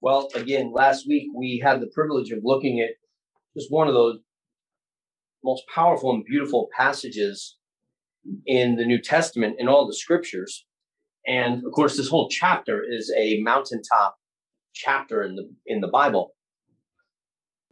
Well, 0.00 0.28
again, 0.34 0.72
last 0.72 1.06
week 1.06 1.28
we 1.34 1.60
had 1.62 1.80
the 1.80 1.88
privilege 1.88 2.30
of 2.30 2.40
looking 2.42 2.80
at 2.80 2.90
just 3.56 3.70
one 3.70 3.88
of 3.88 3.94
those 3.94 4.18
most 5.44 5.64
powerful 5.74 6.12
and 6.12 6.24
beautiful 6.24 6.68
passages 6.76 7.56
in 8.46 8.76
the 8.76 8.84
New 8.84 9.00
Testament 9.00 9.56
in 9.58 9.68
all 9.68 9.86
the 9.86 9.94
scriptures. 9.94 10.66
And 11.26 11.64
of 11.64 11.72
course, 11.72 11.96
this 11.96 12.08
whole 12.08 12.28
chapter 12.28 12.82
is 12.82 13.12
a 13.16 13.40
mountaintop 13.40 14.16
chapter 14.74 15.22
in 15.22 15.36
the 15.36 15.50
in 15.66 15.80
the 15.80 15.88
Bible. 15.88 16.34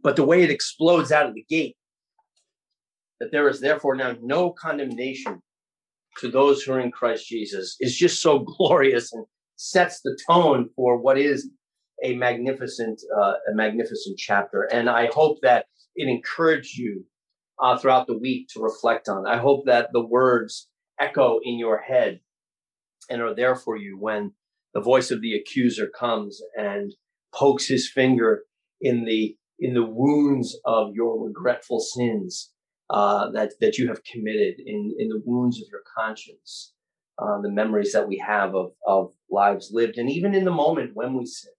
But 0.01 0.15
the 0.15 0.25
way 0.25 0.43
it 0.43 0.51
explodes 0.51 1.11
out 1.11 1.25
of 1.25 1.33
the 1.33 1.45
gate, 1.49 1.75
that 3.19 3.31
there 3.31 3.49
is 3.49 3.59
therefore 3.59 3.95
now 3.95 4.15
no 4.21 4.51
condemnation 4.51 5.41
to 6.19 6.29
those 6.29 6.61
who 6.61 6.73
are 6.73 6.79
in 6.79 6.91
Christ 6.91 7.27
Jesus, 7.27 7.75
is 7.79 7.95
just 7.95 8.21
so 8.21 8.39
glorious 8.57 9.13
and 9.13 9.25
sets 9.55 10.01
the 10.01 10.17
tone 10.29 10.69
for 10.75 10.97
what 10.97 11.17
is 11.17 11.49
a 12.03 12.15
magnificent, 12.15 13.01
uh, 13.15 13.33
a 13.51 13.55
magnificent 13.55 14.17
chapter. 14.17 14.63
And 14.63 14.89
I 14.89 15.09
hope 15.13 15.39
that 15.41 15.65
it 15.95 16.07
encouraged 16.07 16.77
you 16.77 17.05
uh, 17.61 17.77
throughout 17.77 18.07
the 18.07 18.17
week 18.17 18.47
to 18.53 18.61
reflect 18.61 19.09
on. 19.09 19.27
I 19.27 19.37
hope 19.37 19.65
that 19.65 19.89
the 19.91 20.05
words 20.05 20.69
echo 20.99 21.39
in 21.43 21.59
your 21.59 21.79
head 21.79 22.19
and 23.09 23.21
are 23.21 23.35
there 23.35 23.55
for 23.55 23.77
you 23.77 23.97
when 23.99 24.33
the 24.73 24.81
voice 24.81 25.11
of 25.11 25.21
the 25.21 25.33
accuser 25.33 25.87
comes 25.87 26.41
and 26.55 26.93
pokes 27.33 27.67
his 27.67 27.89
finger 27.89 28.43
in 28.81 29.05
the 29.05 29.35
in 29.59 29.73
the 29.73 29.85
wounds 29.85 30.57
of 30.65 30.93
your 30.93 31.25
regretful 31.25 31.79
sins 31.79 32.51
uh, 32.89 33.29
that 33.31 33.53
that 33.59 33.77
you 33.77 33.87
have 33.87 34.03
committed 34.03 34.55
in 34.65 34.95
in 34.97 35.09
the 35.09 35.21
wounds 35.25 35.61
of 35.61 35.67
your 35.71 35.81
conscience, 35.97 36.73
uh, 37.21 37.39
the 37.41 37.51
memories 37.51 37.91
that 37.93 38.07
we 38.07 38.17
have 38.17 38.55
of 38.55 38.71
of 38.87 39.11
lives 39.29 39.69
lived, 39.71 39.97
and 39.97 40.09
even 40.09 40.33
in 40.33 40.45
the 40.45 40.51
moment 40.51 40.91
when 40.93 41.13
we 41.13 41.25
sin, 41.25 41.51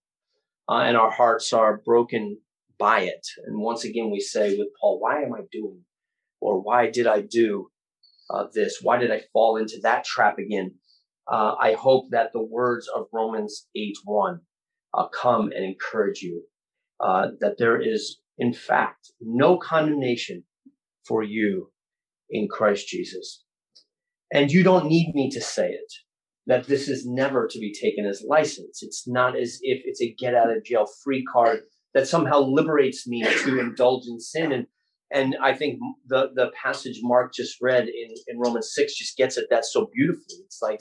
uh, 0.70 0.82
and 0.86 0.96
our 0.96 1.10
hearts 1.10 1.52
are 1.52 1.82
broken 1.84 2.38
by 2.78 3.00
it. 3.00 3.26
And 3.46 3.60
once 3.60 3.84
again, 3.84 4.10
we 4.10 4.20
say 4.20 4.56
with 4.56 4.68
Paul, 4.80 5.00
"Why 5.00 5.22
am 5.22 5.34
I 5.34 5.40
doing?" 5.52 5.84
or 6.40 6.60
"Why 6.62 6.90
did 6.90 7.06
I 7.06 7.20
do 7.22 7.70
uh, 8.30 8.46
this? 8.54 8.78
Why 8.80 8.96
did 8.98 9.10
I 9.10 9.22
fall 9.32 9.56
into 9.56 9.78
that 9.82 10.04
trap 10.04 10.38
again?" 10.38 10.76
Uh, 11.30 11.54
I 11.60 11.74
hope 11.74 12.10
that 12.10 12.32
the 12.32 12.42
words 12.42 12.88
of 12.94 13.06
Romans 13.12 13.68
eight 13.76 13.98
one 14.04 14.40
uh, 14.94 15.08
come 15.08 15.52
and 15.54 15.64
encourage 15.64 16.22
you 16.22 16.44
that 17.40 17.56
there 17.58 17.80
is, 17.80 18.20
in 18.38 18.52
fact, 18.52 19.12
no 19.20 19.56
condemnation 19.56 20.44
for 21.06 21.22
you 21.22 21.72
in 22.30 22.48
Christ 22.48 22.88
Jesus. 22.88 23.44
And 24.32 24.50
you 24.50 24.62
don't 24.62 24.86
need 24.86 25.14
me 25.14 25.30
to 25.30 25.40
say 25.40 25.70
it, 25.70 25.92
that 26.50 26.66
this 26.66 26.88
is 26.88 27.06
never 27.06 27.46
to 27.46 27.60
be 27.60 27.72
taken 27.72 28.04
as 28.04 28.24
license. 28.26 28.82
It's 28.82 29.06
not 29.06 29.38
as 29.38 29.60
if 29.62 29.82
it's 29.84 30.02
a 30.02 30.12
get 30.18 30.34
out 30.34 30.50
of 30.50 30.64
jail 30.64 30.84
free 31.04 31.22
card 31.22 31.60
that 31.94 32.08
somehow 32.08 32.40
liberates 32.40 33.06
me 33.06 33.22
to 33.22 33.60
indulge 33.60 34.08
in 34.08 34.18
sin. 34.18 34.50
And 34.50 34.66
and 35.12 35.36
I 35.40 35.54
think 35.54 35.78
the 36.08 36.30
the 36.34 36.50
passage 36.60 36.98
Mark 37.02 37.32
just 37.32 37.58
read 37.62 37.84
in, 37.84 38.14
in 38.26 38.40
Romans 38.40 38.72
6 38.74 38.98
just 38.98 39.16
gets 39.16 39.38
at 39.38 39.44
that 39.50 39.64
so 39.64 39.88
beautifully. 39.94 40.38
It's 40.44 40.60
like, 40.60 40.80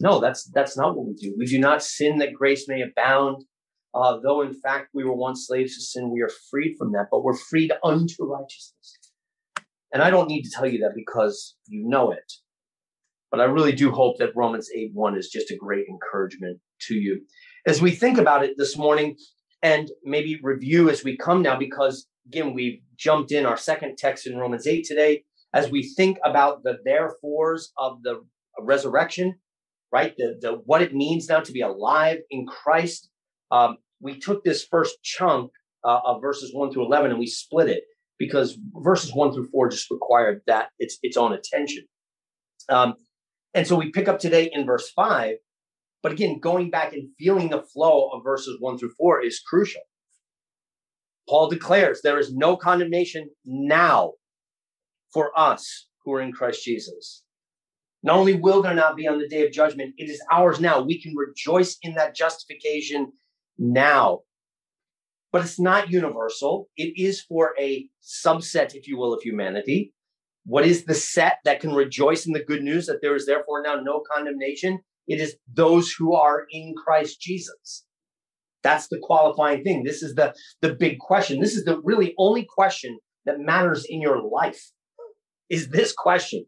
no, 0.00 0.20
that's 0.20 0.44
that's 0.52 0.76
not 0.76 0.94
what 0.94 1.06
we 1.06 1.14
do. 1.14 1.34
We 1.38 1.46
do 1.46 1.58
not 1.58 1.82
sin 1.82 2.18
that 2.18 2.34
grace 2.34 2.68
may 2.68 2.82
abound. 2.82 3.44
Uh, 3.94 4.18
though 4.22 4.42
in 4.42 4.52
fact 4.52 4.90
we 4.92 5.04
were 5.04 5.16
once 5.16 5.46
slaves 5.46 5.76
to 5.76 5.82
sin, 5.82 6.12
we 6.12 6.20
are 6.20 6.30
freed 6.50 6.76
from 6.76 6.92
that, 6.92 7.06
but 7.10 7.24
we're 7.24 7.38
freed 7.38 7.72
unto 7.82 8.24
righteousness. 8.24 8.98
And 9.94 10.02
I 10.02 10.10
don't 10.10 10.28
need 10.28 10.42
to 10.42 10.50
tell 10.50 10.66
you 10.66 10.80
that 10.80 10.92
because 10.94 11.56
you 11.66 11.88
know 11.88 12.12
it. 12.12 12.30
But 13.30 13.40
I 13.40 13.44
really 13.44 13.72
do 13.72 13.90
hope 13.90 14.18
that 14.18 14.36
Romans 14.36 14.68
8 14.74 14.90
1 14.94 15.16
is 15.16 15.28
just 15.28 15.50
a 15.50 15.56
great 15.56 15.86
encouragement 15.88 16.58
to 16.82 16.94
you. 16.94 17.20
As 17.66 17.82
we 17.82 17.90
think 17.90 18.18
about 18.18 18.44
it 18.44 18.54
this 18.56 18.76
morning 18.76 19.16
and 19.62 19.90
maybe 20.04 20.38
review 20.42 20.90
as 20.90 21.02
we 21.02 21.16
come 21.16 21.42
now, 21.42 21.58
because 21.58 22.06
again, 22.26 22.54
we've 22.54 22.80
jumped 22.96 23.32
in 23.32 23.46
our 23.46 23.56
second 23.56 23.96
text 23.98 24.26
in 24.26 24.38
Romans 24.38 24.66
8 24.66 24.84
today. 24.84 25.24
As 25.54 25.70
we 25.70 25.82
think 25.82 26.18
about 26.24 26.62
the 26.62 26.78
therefores 26.84 27.72
of 27.78 28.02
the 28.02 28.24
resurrection, 28.60 29.36
right? 29.92 30.14
The, 30.16 30.38
the 30.40 30.52
what 30.64 30.82
it 30.82 30.94
means 30.94 31.28
now 31.28 31.40
to 31.40 31.52
be 31.52 31.62
alive 31.62 32.18
in 32.30 32.46
Christ. 32.46 33.08
Um, 33.50 33.78
we 34.00 34.18
took 34.18 34.44
this 34.44 34.64
first 34.64 35.02
chunk 35.02 35.50
uh, 35.84 36.00
of 36.04 36.20
verses 36.20 36.50
1 36.52 36.72
through 36.72 36.84
11 36.86 37.10
and 37.10 37.18
we 37.18 37.26
split 37.26 37.68
it 37.68 37.84
because 38.18 38.58
verses 38.74 39.14
one 39.14 39.32
through 39.32 39.48
four 39.48 39.68
just 39.68 39.90
required 39.90 40.40
that 40.46 40.68
its 40.78 40.98
its 41.02 41.16
own 41.16 41.32
attention. 41.32 41.84
Um, 42.68 42.94
and 43.56 43.66
so 43.66 43.74
we 43.74 43.90
pick 43.90 44.06
up 44.06 44.20
today 44.20 44.50
in 44.52 44.66
verse 44.66 44.90
five, 44.90 45.36
but 46.02 46.12
again, 46.12 46.38
going 46.38 46.70
back 46.70 46.92
and 46.92 47.08
feeling 47.18 47.48
the 47.48 47.62
flow 47.62 48.10
of 48.10 48.22
verses 48.22 48.58
one 48.60 48.78
through 48.78 48.92
four 48.96 49.20
is 49.20 49.40
crucial. 49.40 49.82
Paul 51.28 51.48
declares 51.48 52.00
there 52.02 52.20
is 52.20 52.32
no 52.32 52.56
condemnation 52.56 53.30
now 53.44 54.12
for 55.12 55.36
us 55.36 55.88
who 56.04 56.12
are 56.12 56.20
in 56.20 56.32
Christ 56.32 56.62
Jesus. 56.62 57.24
Not 58.04 58.16
only 58.16 58.34
will 58.34 58.62
there 58.62 58.74
not 58.74 58.94
be 58.94 59.08
on 59.08 59.18
the 59.18 59.28
day 59.28 59.44
of 59.44 59.50
judgment, 59.52 59.94
it 59.98 60.08
is 60.08 60.22
ours 60.30 60.60
now. 60.60 60.80
We 60.82 61.02
can 61.02 61.16
rejoice 61.16 61.76
in 61.82 61.94
that 61.94 62.14
justification 62.14 63.10
now 63.58 64.20
but 65.36 65.44
it's 65.44 65.60
not 65.60 65.90
universal. 65.90 66.70
It 66.78 66.94
is 66.96 67.20
for 67.20 67.54
a 67.60 67.86
subset, 68.02 68.74
if 68.74 68.88
you 68.88 68.96
will, 68.96 69.12
of 69.12 69.22
humanity. 69.22 69.92
What 70.46 70.64
is 70.64 70.84
the 70.84 70.94
set 70.94 71.38
that 71.44 71.60
can 71.60 71.74
rejoice 71.74 72.26
in 72.26 72.32
the 72.32 72.44
good 72.44 72.62
news 72.62 72.86
that 72.86 73.00
there 73.02 73.14
is 73.14 73.26
therefore 73.26 73.62
now 73.62 73.76
no 73.76 74.02
condemnation? 74.12 74.80
It 75.06 75.20
is 75.20 75.36
those 75.52 75.92
who 75.92 76.14
are 76.14 76.46
in 76.50 76.74
Christ 76.76 77.20
Jesus. 77.20 77.84
That's 78.62 78.88
the 78.88 78.98
qualifying 79.02 79.62
thing. 79.62 79.84
This 79.84 80.02
is 80.02 80.14
the, 80.14 80.34
the 80.60 80.74
big 80.74 80.98
question. 80.98 81.40
This 81.40 81.54
is 81.54 81.64
the 81.64 81.80
really 81.84 82.14
only 82.18 82.46
question 82.48 82.98
that 83.24 83.40
matters 83.40 83.84
in 83.88 84.00
your 84.00 84.22
life 84.22 84.70
is 85.48 85.68
this 85.68 85.92
question. 85.92 86.46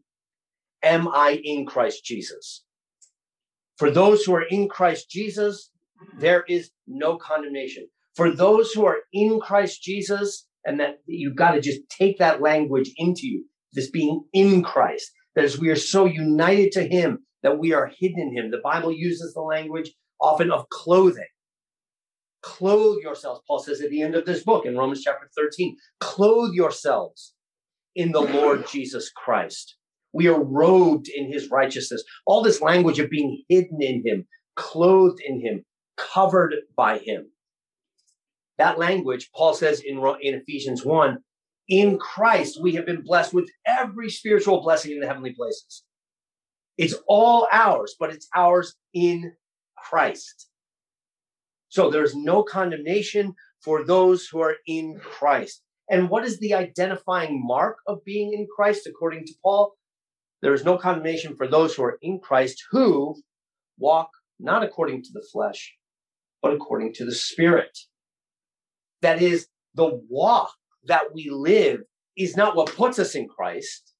Am 0.83 1.07
I 1.07 1.41
in 1.43 1.65
Christ 1.65 2.03
Jesus? 2.03 2.63
For 3.77 3.91
those 3.91 4.23
who 4.23 4.33
are 4.35 4.47
in 4.49 4.67
Christ 4.67 5.09
Jesus, 5.09 5.71
there 6.17 6.43
is 6.47 6.71
no 6.87 7.17
condemnation 7.17 7.87
for 8.19 8.29
those 8.29 8.73
who 8.73 8.85
are 8.85 8.97
in 9.13 9.39
Christ 9.39 9.81
Jesus, 9.81 10.45
and 10.65 10.77
that 10.81 10.99
you've 11.05 11.37
got 11.37 11.51
to 11.51 11.61
just 11.61 11.79
take 11.89 12.17
that 12.17 12.41
language 12.41 12.91
into 12.97 13.27
you, 13.27 13.45
this 13.73 13.89
being 13.89 14.23
in 14.33 14.63
Christ, 14.63 15.11
that 15.35 15.45
as 15.45 15.59
we 15.59 15.69
are 15.69 15.75
so 15.75 16.05
united 16.05 16.71
to 16.73 16.87
Him 16.87 17.19
that 17.43 17.59
we 17.59 17.73
are 17.73 17.91
hidden 17.99 18.19
in 18.19 18.35
Him. 18.35 18.51
The 18.51 18.61
Bible 18.63 18.91
uses 18.91 19.33
the 19.33 19.41
language 19.41 19.91
often 20.21 20.51
of 20.51 20.67
clothing. 20.69 21.27
Clothe 22.41 22.99
yourselves, 23.01 23.41
Paul 23.47 23.59
says 23.59 23.81
at 23.81 23.89
the 23.89 24.01
end 24.01 24.15
of 24.15 24.25
this 24.25 24.43
book 24.43 24.65
in 24.65 24.77
Romans 24.77 25.01
chapter 25.03 25.29
13. 25.35 25.75
Clothe 25.99 26.53
yourselves 26.53 27.33
in 27.95 28.11
the 28.11 28.21
Lord 28.21 28.65
Jesus 28.67 29.11
Christ. 29.11 29.75
We 30.13 30.27
are 30.27 30.41
robed 30.41 31.07
in 31.09 31.31
his 31.31 31.49
righteousness. 31.49 32.03
All 32.25 32.41
this 32.41 32.61
language 32.61 32.99
of 32.99 33.09
being 33.09 33.43
hidden 33.49 33.81
in 33.81 34.01
him, 34.05 34.25
clothed 34.55 35.19
in 35.23 35.41
him, 35.41 35.65
covered 35.97 36.55
by 36.75 36.97
him. 36.99 37.29
That 38.57 38.79
language, 38.79 39.29
Paul 39.35 39.53
says 39.53 39.81
in, 39.81 39.97
in 40.21 40.35
Ephesians 40.35 40.83
1 40.83 41.17
in 41.69 41.99
Christ, 41.99 42.59
we 42.61 42.73
have 42.73 42.85
been 42.85 43.03
blessed 43.03 43.33
with 43.33 43.49
every 43.65 44.09
spiritual 44.09 44.61
blessing 44.61 44.91
in 44.91 44.99
the 44.99 45.07
heavenly 45.07 45.33
places. 45.33 45.83
It's 46.77 46.95
all 47.07 47.47
ours, 47.51 47.95
but 47.99 48.09
it's 48.09 48.27
ours 48.35 48.75
in 48.93 49.33
Christ. 49.77 50.49
So 51.69 51.91
there's 51.91 52.15
no 52.15 52.41
condemnation 52.43 53.35
for 53.61 53.85
those 53.85 54.27
who 54.27 54.39
are 54.41 54.55
in 54.65 54.99
Christ. 54.99 55.61
And 55.89 56.09
what 56.09 56.25
is 56.25 56.39
the 56.39 56.55
identifying 56.55 57.45
mark 57.45 57.77
of 57.87 58.03
being 58.03 58.33
in 58.33 58.47
Christ, 58.53 58.87
according 58.87 59.25
to 59.25 59.33
Paul? 59.43 59.75
There 60.41 60.53
is 60.53 60.63
no 60.63 60.77
condemnation 60.77 61.35
for 61.35 61.47
those 61.47 61.75
who 61.75 61.83
are 61.83 61.99
in 62.01 62.19
Christ 62.19 62.63
who 62.71 63.15
walk 63.77 64.09
not 64.39 64.63
according 64.63 65.03
to 65.03 65.09
the 65.13 65.25
flesh, 65.31 65.75
but 66.41 66.53
according 66.53 66.93
to 66.93 67.05
the 67.05 67.13
Spirit. 67.13 67.77
That 69.01 69.21
is, 69.21 69.47
the 69.75 70.01
walk 70.09 70.51
that 70.85 71.13
we 71.13 71.29
live 71.29 71.81
is 72.17 72.35
not 72.35 72.55
what 72.55 72.75
puts 72.75 72.99
us 72.99 73.15
in 73.15 73.27
Christ, 73.27 73.93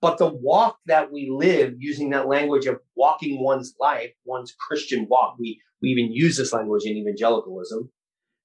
but 0.00 0.18
the 0.18 0.28
walk 0.28 0.78
that 0.86 1.10
we 1.12 1.28
live 1.30 1.74
using 1.78 2.10
that 2.10 2.28
language 2.28 2.66
of 2.66 2.80
walking 2.94 3.42
one's 3.42 3.74
life, 3.80 4.12
one's 4.24 4.54
Christian 4.68 5.06
walk. 5.08 5.36
We, 5.38 5.60
we 5.80 5.88
even 5.90 6.12
use 6.12 6.36
this 6.36 6.52
language 6.52 6.84
in 6.84 6.96
evangelicalism. 6.96 7.90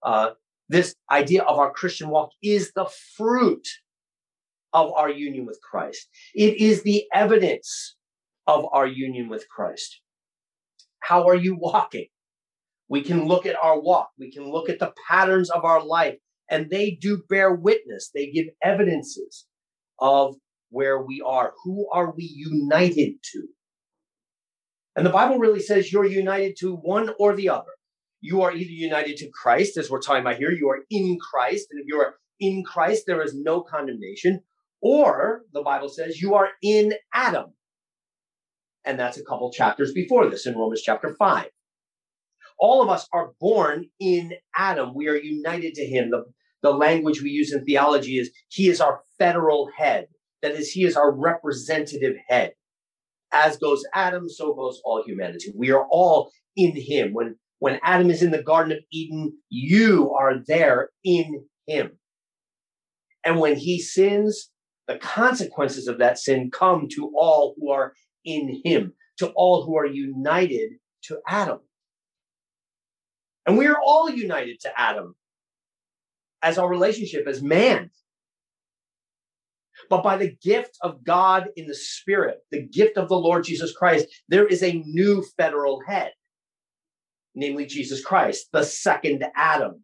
Uh, 0.03 0.31
this 0.69 0.95
idea 1.11 1.43
of 1.43 1.59
our 1.59 1.71
Christian 1.71 2.09
walk 2.09 2.31
is 2.41 2.71
the 2.73 2.89
fruit 3.17 3.67
of 4.73 4.91
our 4.93 5.09
union 5.09 5.45
with 5.45 5.59
Christ. 5.61 6.07
It 6.33 6.57
is 6.61 6.83
the 6.83 7.05
evidence 7.13 7.95
of 8.47 8.65
our 8.71 8.87
union 8.87 9.29
with 9.29 9.47
Christ. 9.49 9.99
How 11.01 11.27
are 11.27 11.35
you 11.35 11.55
walking? 11.55 12.07
We 12.87 13.01
can 13.01 13.25
look 13.25 13.45
at 13.45 13.55
our 13.61 13.79
walk. 13.79 14.09
We 14.17 14.31
can 14.31 14.49
look 14.49 14.69
at 14.69 14.79
the 14.79 14.93
patterns 15.09 15.49
of 15.49 15.65
our 15.65 15.83
life, 15.83 16.17
and 16.51 16.69
they 16.69 16.91
do 16.91 17.23
bear 17.29 17.51
witness. 17.55 18.11
They 18.13 18.29
give 18.29 18.47
evidences 18.61 19.47
of 19.99 20.35
where 20.69 21.01
we 21.01 21.23
are. 21.25 21.53
Who 21.63 21.89
are 21.91 22.13
we 22.15 22.25
united 22.25 23.15
to? 23.31 23.47
And 24.95 25.05
the 25.05 25.11
Bible 25.11 25.39
really 25.39 25.61
says 25.61 25.91
you're 25.91 26.05
united 26.05 26.57
to 26.59 26.75
one 26.75 27.11
or 27.17 27.33
the 27.35 27.49
other. 27.49 27.71
you 28.21 28.43
are 28.43 28.53
either 28.53 28.71
united 28.71 29.17
to 29.17 29.31
Christ, 29.31 29.77
as 29.77 29.89
we're 29.89 30.01
talking 30.01 30.21
about 30.21 30.37
here, 30.37 30.51
you 30.51 30.69
are 30.69 30.81
in 30.91 31.17
Christ. 31.19 31.67
And 31.71 31.81
if 31.81 31.87
you 31.87 31.99
are 31.99 32.15
in 32.39 32.63
Christ, 32.63 33.05
there 33.07 33.21
is 33.23 33.33
no 33.33 33.61
condemnation. 33.61 34.41
Or 34.81 35.41
the 35.53 35.63
Bible 35.63 35.89
says 35.89 36.21
you 36.21 36.35
are 36.35 36.49
in 36.61 36.93
Adam. 37.13 37.53
And 38.85 38.99
that's 38.99 39.17
a 39.17 39.23
couple 39.23 39.51
chapters 39.51 39.91
before 39.91 40.29
this 40.29 40.45
in 40.45 40.55
Romans 40.55 40.81
chapter 40.83 41.15
5. 41.17 41.47
All 42.59 42.81
of 42.81 42.89
us 42.89 43.07
are 43.11 43.31
born 43.39 43.89
in 43.99 44.33
Adam. 44.55 44.93
We 44.93 45.07
are 45.07 45.15
united 45.15 45.73
to 45.75 45.85
him. 45.85 46.11
The, 46.11 46.25
the 46.61 46.71
language 46.71 47.21
we 47.21 47.31
use 47.31 47.53
in 47.53 47.65
theology 47.65 48.17
is 48.17 48.31
he 48.49 48.69
is 48.69 48.81
our 48.81 49.01
federal 49.17 49.69
head. 49.75 50.07
That 50.41 50.51
is, 50.53 50.71
he 50.71 50.83
is 50.83 50.95
our 50.95 51.11
representative 51.11 52.15
head. 52.27 52.53
As 53.31 53.57
goes 53.57 53.83
Adam, 53.93 54.29
so 54.29 54.53
goes 54.53 54.81
all 54.83 55.03
humanity. 55.03 55.51
We 55.55 55.71
are 55.71 55.85
all 55.89 56.31
in 56.55 56.73
him. 56.75 57.13
When 57.13 57.35
when 57.59 57.79
Adam 57.83 58.09
is 58.09 58.23
in 58.23 58.31
the 58.31 58.41
Garden 58.41 58.71
of 58.71 58.79
Eden, 58.91 59.37
you 59.49 60.11
are 60.19 60.33
there 60.47 60.89
in 61.03 61.45
him. 61.67 61.91
And 63.23 63.39
when 63.39 63.55
he 63.55 63.79
sins, 63.79 64.49
the 64.87 64.97
consequences 64.97 65.87
of 65.87 65.99
that 65.99 66.17
sin 66.17 66.49
come 66.51 66.87
to 66.95 67.11
all 67.15 67.53
who 67.59 67.69
are 67.69 67.93
in 68.25 68.61
him, 68.65 68.93
to 69.19 69.27
all 69.35 69.63
who 69.63 69.77
are 69.77 69.85
united 69.85 70.71
to 71.03 71.19
Adam. 71.27 71.59
And 73.45 73.59
we 73.59 73.67
are 73.67 73.79
all 73.79 74.09
united 74.09 74.59
to 74.61 74.71
Adam 74.75 75.15
as 76.41 76.57
our 76.57 76.69
relationship 76.69 77.27
as 77.27 77.41
man. 77.41 77.89
But 79.89 80.03
by 80.03 80.17
the 80.17 80.35
gift 80.41 80.77
of 80.81 81.03
God 81.03 81.47
in 81.55 81.67
the 81.67 81.75
Spirit, 81.75 82.37
the 82.51 82.61
gift 82.61 82.97
of 82.97 83.09
the 83.09 83.17
Lord 83.17 83.43
Jesus 83.43 83.75
Christ, 83.75 84.07
there 84.29 84.45
is 84.45 84.63
a 84.63 84.83
new 84.85 85.23
federal 85.37 85.81
head 85.87 86.11
namely 87.35 87.65
Jesus 87.65 88.03
Christ, 88.03 88.47
the 88.51 88.63
second 88.63 89.23
Adam. 89.35 89.83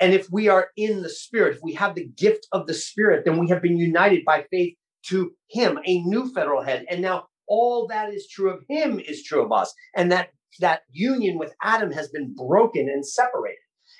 And 0.00 0.12
if 0.12 0.28
we 0.30 0.48
are 0.48 0.68
in 0.76 1.02
the 1.02 1.08
Spirit, 1.08 1.56
if 1.56 1.62
we 1.62 1.74
have 1.74 1.94
the 1.94 2.08
gift 2.16 2.46
of 2.52 2.66
the 2.66 2.74
Spirit, 2.74 3.24
then 3.24 3.38
we 3.38 3.48
have 3.48 3.62
been 3.62 3.76
united 3.76 4.24
by 4.24 4.44
faith 4.50 4.74
to 5.08 5.32
Him, 5.48 5.78
a 5.84 6.00
new 6.02 6.32
federal 6.32 6.62
head. 6.62 6.84
And 6.90 7.00
now 7.02 7.26
all 7.46 7.86
that 7.88 8.12
is 8.12 8.28
true 8.28 8.50
of 8.50 8.64
Him 8.68 9.00
is 9.00 9.22
true 9.22 9.44
of 9.44 9.52
us. 9.52 9.72
And 9.94 10.10
that, 10.10 10.30
that 10.60 10.82
union 10.90 11.38
with 11.38 11.54
Adam 11.62 11.92
has 11.92 12.08
been 12.08 12.34
broken 12.34 12.88
and 12.88 13.06
separated. 13.06 13.58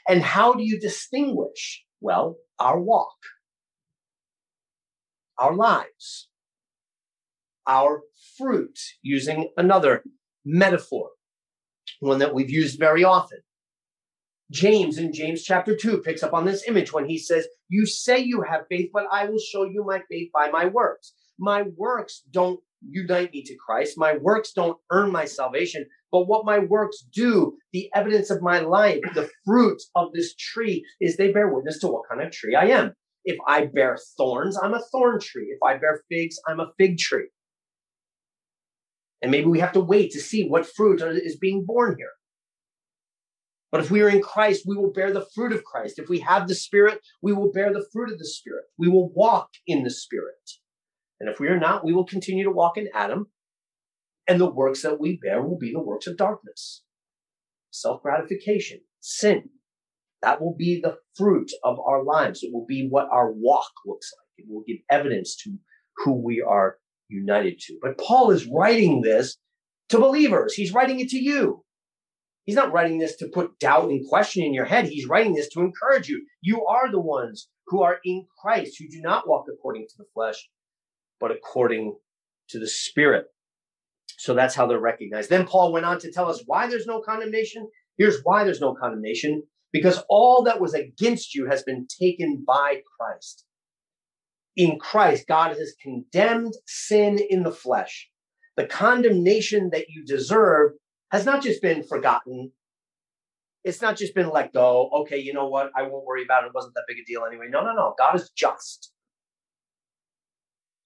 And 0.09 0.23
how 0.23 0.55
do 0.55 0.65
you 0.65 0.81
distinguish? 0.81 1.85
Well, 2.01 2.37
our 2.59 2.81
walk, 2.81 3.17
our 5.39 5.55
lives, 5.55 6.29
our 7.67 8.03
fruit, 8.37 8.79
using 9.03 9.51
another 9.57 10.03
metaphor 10.45 11.11
one 12.01 12.19
that 12.19 12.35
we've 12.35 12.51
used 12.51 12.79
very 12.79 13.05
often. 13.05 13.39
James 14.51 14.99
in 14.99 15.13
James 15.13 15.43
chapter 15.43 15.75
2 15.75 15.99
picks 15.99 16.23
up 16.23 16.35
on 16.35 16.45
this 16.45 16.69
image 16.69 16.93
when 16.93 17.09
he 17.09 17.17
says, 17.17 17.47
You 17.69 17.87
say 17.87 18.19
you 18.19 18.43
have 18.43 18.67
faith, 18.69 18.91
but 18.93 19.05
I 19.11 19.27
will 19.27 19.39
show 19.39 19.65
you 19.65 19.85
my 19.87 20.03
faith 20.11 20.31
by 20.35 20.51
my 20.51 20.67
works. 20.67 21.15
My 21.39 21.63
works 21.77 22.23
don't 22.31 22.61
unite 22.87 23.33
me 23.33 23.43
to 23.45 23.57
Christ. 23.57 23.97
My 23.97 24.17
works 24.17 24.53
don't 24.53 24.77
earn 24.91 25.11
my 25.11 25.25
salvation. 25.25 25.87
But 26.13 26.29
what 26.29 26.45
my 26.45 26.59
works 26.59 27.05
do, 27.13 27.57
the 27.73 27.91
evidence 27.95 28.31
of 28.31 28.43
my 28.43 28.61
life, 28.61 29.01
the 29.15 29.31
fruit 29.47 29.81
of 29.97 30.13
this 30.13 30.35
tree, 30.37 30.85
is 31.01 31.17
they 31.17 31.33
bear 31.33 31.49
witness 31.49 31.79
to 31.81 31.89
what 31.89 32.03
kind 32.09 32.21
of 32.21 32.31
tree 32.31 32.55
I 32.55 32.67
am. 32.67 32.93
If 33.25 33.39
I 33.49 33.67
bear 33.67 33.97
thorns, 34.19 34.59
I'm 34.63 34.75
a 34.75 34.83
thorn 34.93 35.21
tree. 35.21 35.47
If 35.47 35.63
I 35.63 35.79
bear 35.79 36.03
figs, 36.11 36.37
I'm 36.47 36.61
a 36.61 36.71
fig 36.79 36.99
tree. 36.99 37.29
And 39.23 39.31
maybe 39.31 39.47
we 39.47 39.61
have 39.61 39.73
to 39.73 39.81
wait 39.81 40.11
to 40.11 40.21
see 40.21 40.47
what 40.47 40.67
fruit 40.67 41.01
is 41.01 41.39
being 41.39 41.65
born 41.65 41.95
here. 41.97 42.11
But 43.71 43.81
if 43.81 43.91
we 43.91 44.03
are 44.03 44.09
in 44.11 44.21
Christ, 44.21 44.65
we 44.67 44.77
will 44.77 44.93
bear 44.93 45.15
the 45.15 45.27
fruit 45.35 45.53
of 45.53 45.65
Christ. 45.65 45.99
If 45.99 46.11
we 46.11 46.19
have 46.19 46.47
the 46.47 46.55
Spirit, 46.55 47.01
we 47.23 47.33
will 47.33 47.51
bear 47.53 47.73
the 47.73 47.87
fruit 47.91 48.13
of 48.13 48.19
the 48.19 48.27
Spirit. 48.27 48.65
We 48.77 48.89
will 48.89 49.11
walk 49.15 49.49
in 49.67 49.83
the 49.83 49.91
Spirit. 49.91 50.35
And 51.21 51.31
if 51.31 51.41
we 51.41 51.49
are 51.49 51.59
not, 51.59 51.85
we 51.85 51.95
will 51.95 52.05
continue 52.05 52.45
to 52.45 52.51
walk 52.51 52.77
in 52.77 52.89
Adam. 52.93 53.29
And 54.33 54.41
the 54.41 54.51
works 54.51 54.81
that 54.81 54.99
we 54.99 55.19
bear 55.19 55.43
will 55.43 55.59
be 55.59 55.73
the 55.73 55.83
works 55.83 56.07
of 56.07 56.17
darkness 56.17 56.85
self 57.71 58.01
gratification, 58.03 58.81
sin. 58.99 59.51
That 60.23 60.41
will 60.41 60.55
be 60.57 60.81
the 60.83 60.97
fruit 61.19 61.51
of 61.63 61.79
our 61.79 62.03
lives. 62.03 62.43
It 62.43 62.51
will 62.51 62.65
be 62.65 62.89
what 62.89 63.11
our 63.13 63.31
walk 63.31 63.73
looks 63.85 64.11
like. 64.17 64.47
It 64.47 64.51
will 64.51 64.65
give 64.67 64.79
evidence 64.89 65.37
to 65.45 65.59
who 65.99 66.15
we 66.15 66.41
are 66.41 66.79
united 67.09 67.59
to. 67.67 67.79
But 67.83 67.99
Paul 67.99 68.31
is 68.31 68.47
writing 68.47 69.03
this 69.03 69.37
to 69.91 69.99
believers. 69.99 70.55
He's 70.55 70.73
writing 70.73 71.01
it 71.01 71.11
to 71.11 71.19
you. 71.19 71.63
He's 72.45 72.57
not 72.57 72.73
writing 72.73 73.01
this 73.01 73.17
to 73.17 73.29
put 73.29 73.59
doubt 73.59 73.91
and 73.91 74.09
question 74.09 74.45
in 74.45 74.55
your 74.55 74.65
head. 74.65 74.87
He's 74.87 75.07
writing 75.07 75.35
this 75.35 75.51
to 75.51 75.61
encourage 75.61 76.09
you. 76.09 76.25
You 76.41 76.65
are 76.65 76.91
the 76.91 77.03
ones 77.03 77.51
who 77.67 77.83
are 77.83 77.99
in 78.03 78.25
Christ, 78.41 78.77
who 78.79 78.89
do 78.89 79.03
not 79.03 79.29
walk 79.29 79.45
according 79.53 79.89
to 79.89 79.95
the 79.99 80.07
flesh, 80.15 80.49
but 81.21 81.31
according 81.31 81.99
to 82.49 82.59
the 82.59 82.67
Spirit. 82.67 83.27
So 84.23 84.35
that's 84.35 84.55
how 84.55 84.67
they're 84.67 84.79
recognized. 84.79 85.31
Then 85.31 85.47
Paul 85.47 85.73
went 85.73 85.87
on 85.87 85.99
to 86.01 86.13
tell 86.13 86.29
us 86.29 86.43
why 86.47 86.69
there's 86.69 86.87
no 86.87 87.01
condemnation. 87.01 87.69
Here's 87.99 88.21
why 88.23 88.45
there's 88.45 88.61
no 88.61 88.75
condemnation 88.75 89.43
because 89.73 90.03
all 90.09 90.43
that 90.45 90.61
was 90.61 90.75
against 90.75 91.35
you 91.35 91.47
has 91.47 91.63
been 91.63 91.87
taken 92.01 92.45
by 92.47 92.83
Christ 92.99 93.45
in 94.57 94.79
Christ, 94.79 95.27
God 95.27 95.57
has 95.57 95.75
condemned 95.81 96.55
sin 96.67 97.19
in 97.31 97.43
the 97.43 97.53
flesh. 97.53 98.09
The 98.57 98.67
condemnation 98.67 99.71
that 99.73 99.89
you 99.89 100.05
deserve 100.05 100.73
has 101.11 101.25
not 101.25 101.43
just 101.43 101.63
been 101.63 101.83
forgotten. 101.83 102.53
It's 103.65 103.81
not 103.81 103.97
just 103.97 104.15
been 104.15 104.31
let 104.31 104.53
go. 104.53 104.91
Okay, 105.03 105.19
you 105.19 105.33
know 105.33 105.49
what? 105.49 105.71
I 105.77 105.83
won't 105.83 106.05
worry 106.05 106.25
about 106.25 106.45
it. 106.45 106.49
It 106.49 106.55
wasn't 106.55 106.75
that 106.75 106.85
big 106.87 106.99
a 106.99 107.05
deal 107.07 107.25
anyway. 107.25 107.47
No, 107.49 107.63
no, 107.63 107.73
no. 107.73 107.95
God 107.99 108.17
is 108.17 108.31
just. 108.31 108.93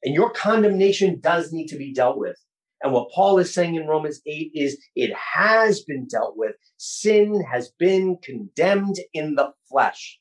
And 0.05 0.15
your 0.15 0.31
condemnation 0.31 1.19
does 1.21 1.53
need 1.53 1.69
to 1.69 1.77
be 1.77 1.93
dealt 1.93 2.19
with. 2.19 2.37
And 2.83 2.93
what 2.93 3.11
Paul 3.11 3.39
is 3.39 3.55
saying 3.55 3.75
in 3.75 3.87
Romans 3.87 4.21
8 4.27 4.51
is 4.55 4.79
it 4.95 5.13
has 5.15 5.83
been 5.83 6.07
dealt 6.07 6.37
with. 6.37 6.55
Sin 6.77 7.43
has 7.51 7.73
been 7.79 8.19
condemned 8.23 8.97
in 9.15 9.35
the 9.35 9.53
flesh 9.71 10.21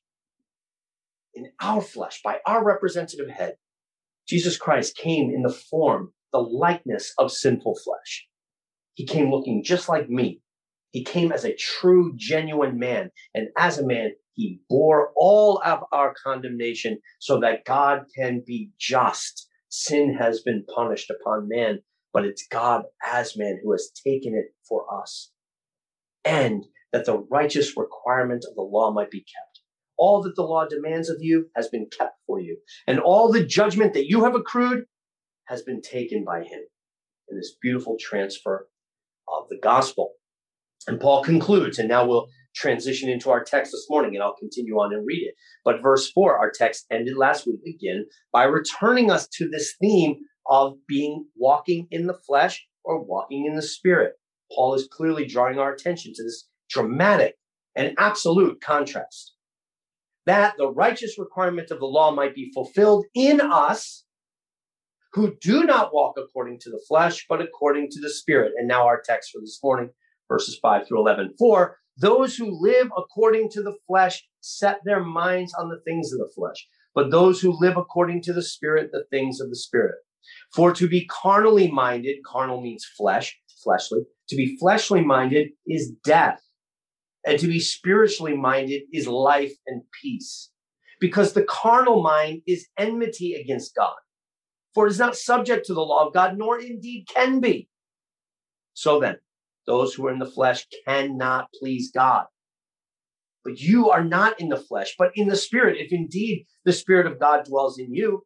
in 1.36 1.52
our 1.62 1.82
flesh, 1.82 2.22
by 2.24 2.40
our 2.46 2.64
representative 2.64 3.30
head, 3.30 3.56
Jesus 4.28 4.58
Christ 4.58 4.98
came 4.98 5.30
in 5.30 5.44
the 5.44 5.54
form, 5.54 6.14
the 6.32 6.40
likeness 6.40 7.14
of 7.18 7.32
sinful 7.32 7.78
flesh. 7.84 8.28
He 8.96 9.06
came 9.06 9.30
looking 9.30 9.64
just 9.64 9.88
like 9.90 10.10
me. 10.10 10.42
He 10.92 11.04
came 11.04 11.32
as 11.32 11.44
a 11.44 11.56
true, 11.56 12.14
genuine 12.16 12.80
man. 12.80 13.12
And 13.34 13.50
as 13.58 13.78
a 13.78 13.86
man, 13.86 14.12
he 14.34 14.62
bore 14.70 15.12
all 15.16 15.62
of 15.64 15.84
our 15.92 16.16
condemnation 16.24 17.00
so 17.20 17.40
that 17.42 17.66
God 17.66 18.06
can 18.18 18.42
be 18.46 18.72
just. 18.80 19.48
Sin 19.70 20.16
has 20.18 20.42
been 20.42 20.66
punished 20.74 21.12
upon 21.12 21.50
man, 21.50 21.80
but 22.16 22.26
it's 22.26 22.48
God 22.50 22.86
as 23.06 23.38
man 23.38 23.60
who 23.62 23.74
has 23.74 23.92
taken 24.04 24.34
it 24.34 24.56
for 24.68 24.86
us. 25.02 25.32
And 26.24 26.66
that 26.92 27.06
the 27.06 27.20
righteous 27.30 27.78
requirement 27.78 28.46
of 28.50 28.56
the 28.56 28.64
law 28.64 28.92
might 28.92 29.12
be 29.12 29.20
kept 29.20 29.60
all 29.98 30.22
that 30.24 30.36
the 30.36 30.44
law 30.44 30.66
demands 30.66 31.10
of 31.10 31.18
you 31.20 31.50
has 31.56 31.68
been 31.70 31.88
kept 31.98 32.18
for 32.28 32.40
you, 32.40 32.58
and 32.88 33.00
all 33.00 33.32
the 33.32 33.46
judgment 33.46 33.94
that 33.94 34.08
you 34.08 34.24
have 34.24 34.36
accrued 34.36 34.86
has 35.46 35.62
been 35.62 35.82
taken 35.82 36.24
by 36.24 36.40
him 36.40 36.62
in 37.30 37.38
this 37.38 37.56
beautiful 37.62 37.98
transfer 38.00 38.68
of 39.28 39.48
the 39.50 39.58
gospel. 39.62 40.14
And 40.88 41.00
Paul 41.00 41.24
concludes, 41.24 41.80
and 41.80 41.90
now 41.90 42.06
we'll 42.06 42.28
transition 42.56 43.10
into 43.10 43.30
our 43.30 43.44
text 43.44 43.72
this 43.72 43.88
morning, 43.90 44.16
and 44.16 44.24
I'll 44.24 44.36
continue 44.36 44.76
on 44.76 44.94
and 44.94 45.06
read 45.06 45.24
it. 45.24 45.36
But 45.64 45.82
verse 45.82 46.12
four, 46.12 46.38
our 46.38 46.52
text 46.52 46.86
ended 46.92 47.18
last 47.18 47.48
week 47.48 47.62
again 47.68 48.06
by 48.32 48.44
returning 48.44 49.12
us 49.12 49.28
to 49.38 49.50
this 49.50 49.76
theme 49.82 50.18
of 50.48 50.76
being 50.88 51.26
walking 51.36 51.88
in 51.92 52.08
the 52.08 52.18
flesh 52.28 52.66
or 52.84 53.04
walking 53.04 53.46
in 53.46 53.56
the 53.56 53.62
spirit. 53.62 54.14
Paul 54.54 54.76
is 54.76 54.88
clearly 54.92 55.26
drawing 55.26 55.58
our 55.58 55.74
attention 55.74 56.14
to 56.16 56.24
this 56.24 56.48
dramatic 56.70 57.36
and 57.76 57.96
absolute 57.98 58.62
contrast 58.62 59.36
that 60.26 60.56
the 60.58 60.72
righteous 60.72 61.18
requirement 61.20 61.72
of 61.72 61.80
the 61.80 61.86
law 61.86 62.12
might 62.12 62.36
be 62.36 62.52
fulfilled 62.54 63.06
in 63.14 63.40
us 63.40 64.06
who 65.14 65.36
do 65.40 65.64
not 65.64 65.94
walk 65.94 66.16
according 66.18 66.60
to 66.60 66.70
the 66.70 66.84
flesh, 66.88 67.26
but 67.30 67.42
according 67.42 67.90
to 67.90 68.02
the 68.02 68.10
Spirit. 68.10 68.54
And 68.58 68.68
now 68.68 68.86
our 68.86 69.02
text 69.02 69.32
for 69.32 69.40
this 69.40 69.60
morning, 69.64 69.92
verses 70.28 70.60
5 70.62 70.88
through 70.88 71.00
11. 71.00 71.36
For 71.40 71.78
those 71.98 72.36
who 72.36 72.60
live 72.60 72.90
according 72.98 73.50
to 73.52 73.64
the 73.64 73.78
flesh 73.88 74.28
set 74.42 74.80
their 74.84 75.04
minds 75.04 75.54
on 75.54 75.70
the 75.70 75.80
things 75.86 76.12
of 76.12 76.20
the 76.20 76.32
flesh, 76.36 76.68
but 76.94 77.12
those 77.12 77.40
who 77.40 77.58
live 77.58 77.78
according 77.78 78.24
to 78.24 78.34
the 78.34 78.44
Spirit, 78.44 78.90
the 78.92 79.06
things 79.10 79.40
of 79.40 79.50
the 79.50 79.56
Spirit. 79.56 79.96
For 80.54 80.74
to 80.74 80.88
be 80.88 81.06
carnally 81.06 81.70
minded, 81.72 82.18
carnal 82.26 82.62
means 82.62 82.86
flesh, 82.98 83.38
fleshly, 83.64 84.02
to 84.30 84.36
be 84.36 84.58
fleshly 84.58 85.04
minded 85.04 85.50
is 85.68 85.92
death 86.04 86.42
and 87.26 87.40
to 87.40 87.48
be 87.48 87.60
spiritually 87.60 88.38
minded 88.38 88.84
is 88.94 89.08
life 89.08 89.54
and 89.68 89.82
peace. 90.02 90.52
Because 91.00 91.34
the 91.34 91.44
carnal 91.44 92.02
mind 92.02 92.42
is 92.48 92.68
enmity 92.78 93.34
against 93.34 93.76
God, 93.76 93.96
for 94.74 94.88
it 94.88 94.92
is 94.92 95.00
not 95.00 95.18
subject 95.18 95.66
to 95.66 95.74
the 95.74 95.82
law 95.82 96.08
of 96.08 96.14
God, 96.14 96.38
nor 96.38 96.60
indeed 96.60 97.08
can 97.14 97.40
be. 97.40 97.70
So 98.74 99.00
then, 99.00 99.18
Those 99.68 99.94
who 99.94 100.08
are 100.08 100.14
in 100.14 100.20
the 100.20 100.26
flesh 100.26 100.68
cannot 100.86 101.50
please 101.60 101.92
God. 101.92 102.26
But 103.44 103.60
you 103.60 103.90
are 103.90 104.04
not 104.04 104.40
in 104.40 104.50
the 104.50 104.58
flesh, 104.58 104.96
but 104.98 105.12
in 105.16 105.28
the 105.28 105.36
spirit, 105.36 105.78
if 105.78 105.92
indeed 105.92 106.46
the 106.66 106.74
spirit 106.74 107.08
of 107.08 107.20
God 107.20 107.46
dwells 107.46 107.80
in 107.80 107.94
you. 107.94 108.26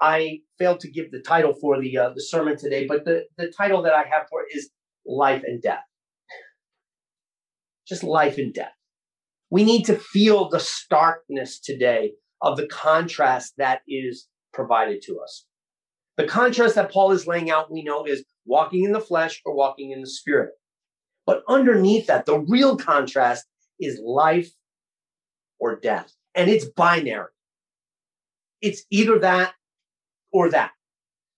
I 0.00 0.40
failed 0.58 0.80
to 0.80 0.90
give 0.90 1.10
the 1.10 1.20
title 1.20 1.54
for 1.54 1.80
the 1.80 1.96
uh, 1.96 2.10
the 2.14 2.22
sermon 2.22 2.56
today, 2.56 2.86
but 2.86 3.04
the, 3.04 3.24
the 3.38 3.52
title 3.56 3.82
that 3.82 3.94
I 3.94 4.04
have 4.04 4.28
for 4.28 4.42
it 4.42 4.56
is 4.56 4.70
Life 5.06 5.42
and 5.46 5.62
Death. 5.62 5.84
Just 7.86 8.02
life 8.02 8.38
and 8.38 8.52
death. 8.52 8.72
We 9.50 9.64
need 9.64 9.84
to 9.84 9.96
feel 9.96 10.48
the 10.48 10.60
starkness 10.60 11.60
today 11.60 12.12
of 12.40 12.56
the 12.56 12.66
contrast 12.66 13.54
that 13.58 13.82
is 13.86 14.26
provided 14.52 15.02
to 15.02 15.20
us. 15.22 15.46
The 16.16 16.26
contrast 16.26 16.76
that 16.76 16.92
Paul 16.92 17.12
is 17.12 17.26
laying 17.26 17.50
out, 17.50 17.70
we 17.70 17.82
know, 17.82 18.04
is 18.04 18.24
walking 18.46 18.84
in 18.84 18.92
the 18.92 19.00
flesh 19.00 19.40
or 19.44 19.54
walking 19.54 19.90
in 19.90 20.00
the 20.00 20.08
spirit. 20.08 20.52
But 21.26 21.42
underneath 21.48 22.06
that, 22.06 22.26
the 22.26 22.38
real 22.38 22.76
contrast 22.76 23.46
is 23.80 24.00
life 24.04 24.50
or 25.58 25.76
death. 25.76 26.12
And 26.34 26.50
it's 26.50 26.64
binary. 26.64 27.30
It's 28.60 28.84
either 28.90 29.18
that 29.20 29.54
or 30.34 30.50
that. 30.50 30.72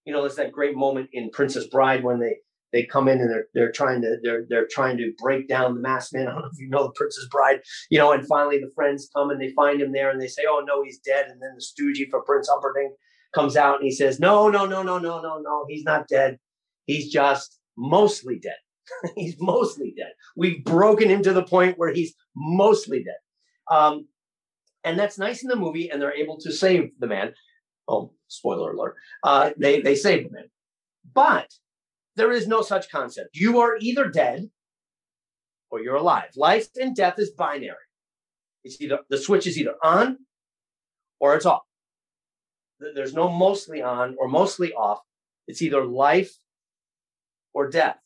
You 0.05 0.12
know, 0.12 0.23
there's 0.23 0.37
that 0.37 0.53
great 0.53 0.75
moment 0.75 1.11
in 1.12 1.31
Princess 1.31 1.67
Bride 1.67 2.03
when 2.03 2.19
they 2.19 2.37
they 2.73 2.85
come 2.85 3.07
in 3.07 3.21
and 3.21 3.31
they're 3.31 3.47
they're 3.55 3.73
trying 3.73 4.00
to 4.03 4.17
they're 4.23 4.45
they're 4.49 4.67
trying 4.69 4.97
to 4.97 5.12
break 5.19 5.47
down 5.49 5.75
the 5.75 5.81
masked 5.81 6.15
man. 6.15 6.26
I 6.29 6.33
don't 6.33 6.43
know 6.43 6.50
if 6.53 6.59
you 6.59 6.69
know 6.69 6.85
the 6.85 6.93
Princess 6.97 7.29
Bride, 7.31 7.61
you 7.91 7.99
know, 7.99 8.12
and 8.12 8.26
finally 8.26 8.59
the 8.59 8.73
friends 8.75 9.09
come 9.15 9.31
and 9.31 9.41
they 9.41 9.53
find 9.53 9.81
him 9.81 9.93
there 9.93 10.11
and 10.11 10.21
they 10.21 10.26
say, 10.26 10.43
Oh 10.49 10.65
no, 10.67 10.83
he's 10.83 10.99
dead. 10.99 11.26
And 11.26 11.41
then 11.41 11.55
the 11.55 11.62
stoogie 11.62 12.11
for 12.11 12.23
Prince 12.23 12.49
Humperdinck 12.49 12.93
comes 13.35 13.57
out 13.57 13.76
and 13.76 13.85
he 13.85 13.93
says, 13.93 14.19
No, 14.19 14.49
no, 14.49 14.67
no, 14.67 14.83
no, 14.83 14.99
no, 14.99 15.21
no, 15.21 15.38
no, 15.38 15.67
he's 15.69 15.85
not 15.85 16.09
dead. 16.09 16.38
He's 16.87 17.12
just 17.12 17.59
mostly 17.76 18.38
dead. 18.38 18.57
he's 19.17 19.37
mostly 19.41 19.93
dead. 19.97 20.12
We've 20.37 20.65
broken 20.65 21.09
him 21.09 21.23
to 21.23 21.33
the 21.33 21.45
point 21.45 21.79
where 21.79 21.93
he's 21.93 22.15
mostly 22.35 23.05
dead. 23.05 23.76
Um, 23.76 24.07
and 24.85 24.97
that's 24.97 25.19
nice 25.19 25.43
in 25.43 25.49
the 25.49 25.57
movie, 25.57 25.91
and 25.91 26.00
they're 26.00 26.15
able 26.15 26.38
to 26.38 26.53
save 26.53 26.91
the 27.00 27.09
man. 27.09 27.35
Oh, 27.88 28.12
spoiler 28.28 28.73
alert! 28.73 28.97
Uh, 29.23 29.50
they 29.57 29.81
they 29.81 29.95
save 29.95 30.25
the 30.25 30.31
man, 30.31 30.50
but 31.14 31.52
there 32.16 32.33
is 32.33 32.49
no 32.49 32.62
such 32.62 32.90
concept. 32.90 33.31
You 33.35 33.61
are 33.61 33.76
either 33.81 34.09
dead 34.09 34.50
or 35.71 35.81
you're 35.81 35.97
alive. 35.97 36.31
Life 36.37 36.69
and 36.76 36.97
death 36.97 37.19
is 37.19 37.31
binary. 37.31 37.76
It's 38.64 38.81
either 38.81 39.00
the 39.11 39.19
switch 39.19 39.47
is 39.47 39.59
either 39.59 39.75
on 39.85 40.19
or 41.21 41.37
it's 41.37 41.47
off. 41.47 41.62
There's 42.81 43.14
no 43.14 43.28
mostly 43.28 43.83
on 43.83 44.16
or 44.19 44.28
mostly 44.28 44.73
off. 44.73 45.00
It's 45.47 45.62
either 45.62 45.85
life 45.85 46.33
or 47.55 47.71
death. 47.71 47.99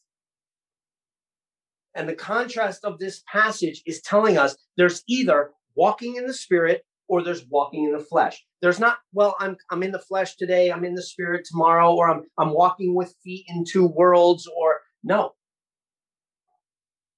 And 1.95 2.09
the 2.09 2.15
contrast 2.15 2.85
of 2.85 2.99
this 2.99 3.23
passage 3.31 3.83
is 3.85 4.01
telling 4.03 4.39
us 4.39 4.57
there's 4.77 5.03
either 5.09 5.51
walking 5.75 6.17
in 6.17 6.27
the 6.27 6.35
spirit 6.35 6.85
or 7.11 7.25
there's 7.25 7.45
walking 7.51 7.85
in 7.85 7.93
the 7.93 7.99
flesh. 7.99 8.47
There's 8.63 8.79
not, 8.79 8.99
well, 9.13 9.35
I'm 9.41 9.57
I'm 9.69 9.83
in 9.83 9.91
the 9.91 9.99
flesh 9.99 10.37
today, 10.37 10.71
I'm 10.71 10.85
in 10.85 10.95
the 10.95 11.03
spirit 11.03 11.45
tomorrow, 11.45 11.93
or 11.93 12.09
I'm 12.09 12.23
I'm 12.39 12.55
walking 12.55 12.95
with 12.95 13.15
feet 13.23 13.47
in 13.49 13.65
two 13.69 13.87
worlds, 13.87 14.49
or 14.57 14.81
no. 15.03 15.33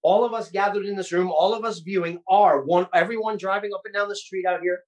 All 0.02 0.24
of 0.24 0.32
us 0.32 0.50
gathered 0.50 0.86
in 0.86 0.96
this 0.96 1.12
room, 1.12 1.30
all 1.30 1.54
of 1.54 1.64
us 1.64 1.80
viewing 1.80 2.22
are 2.28 2.64
one, 2.64 2.88
everyone 2.92 3.36
driving 3.36 3.70
up 3.74 3.82
and 3.84 3.94
down 3.94 4.08
the 4.08 4.16
street 4.16 4.46
out 4.46 4.60
here 4.62 4.80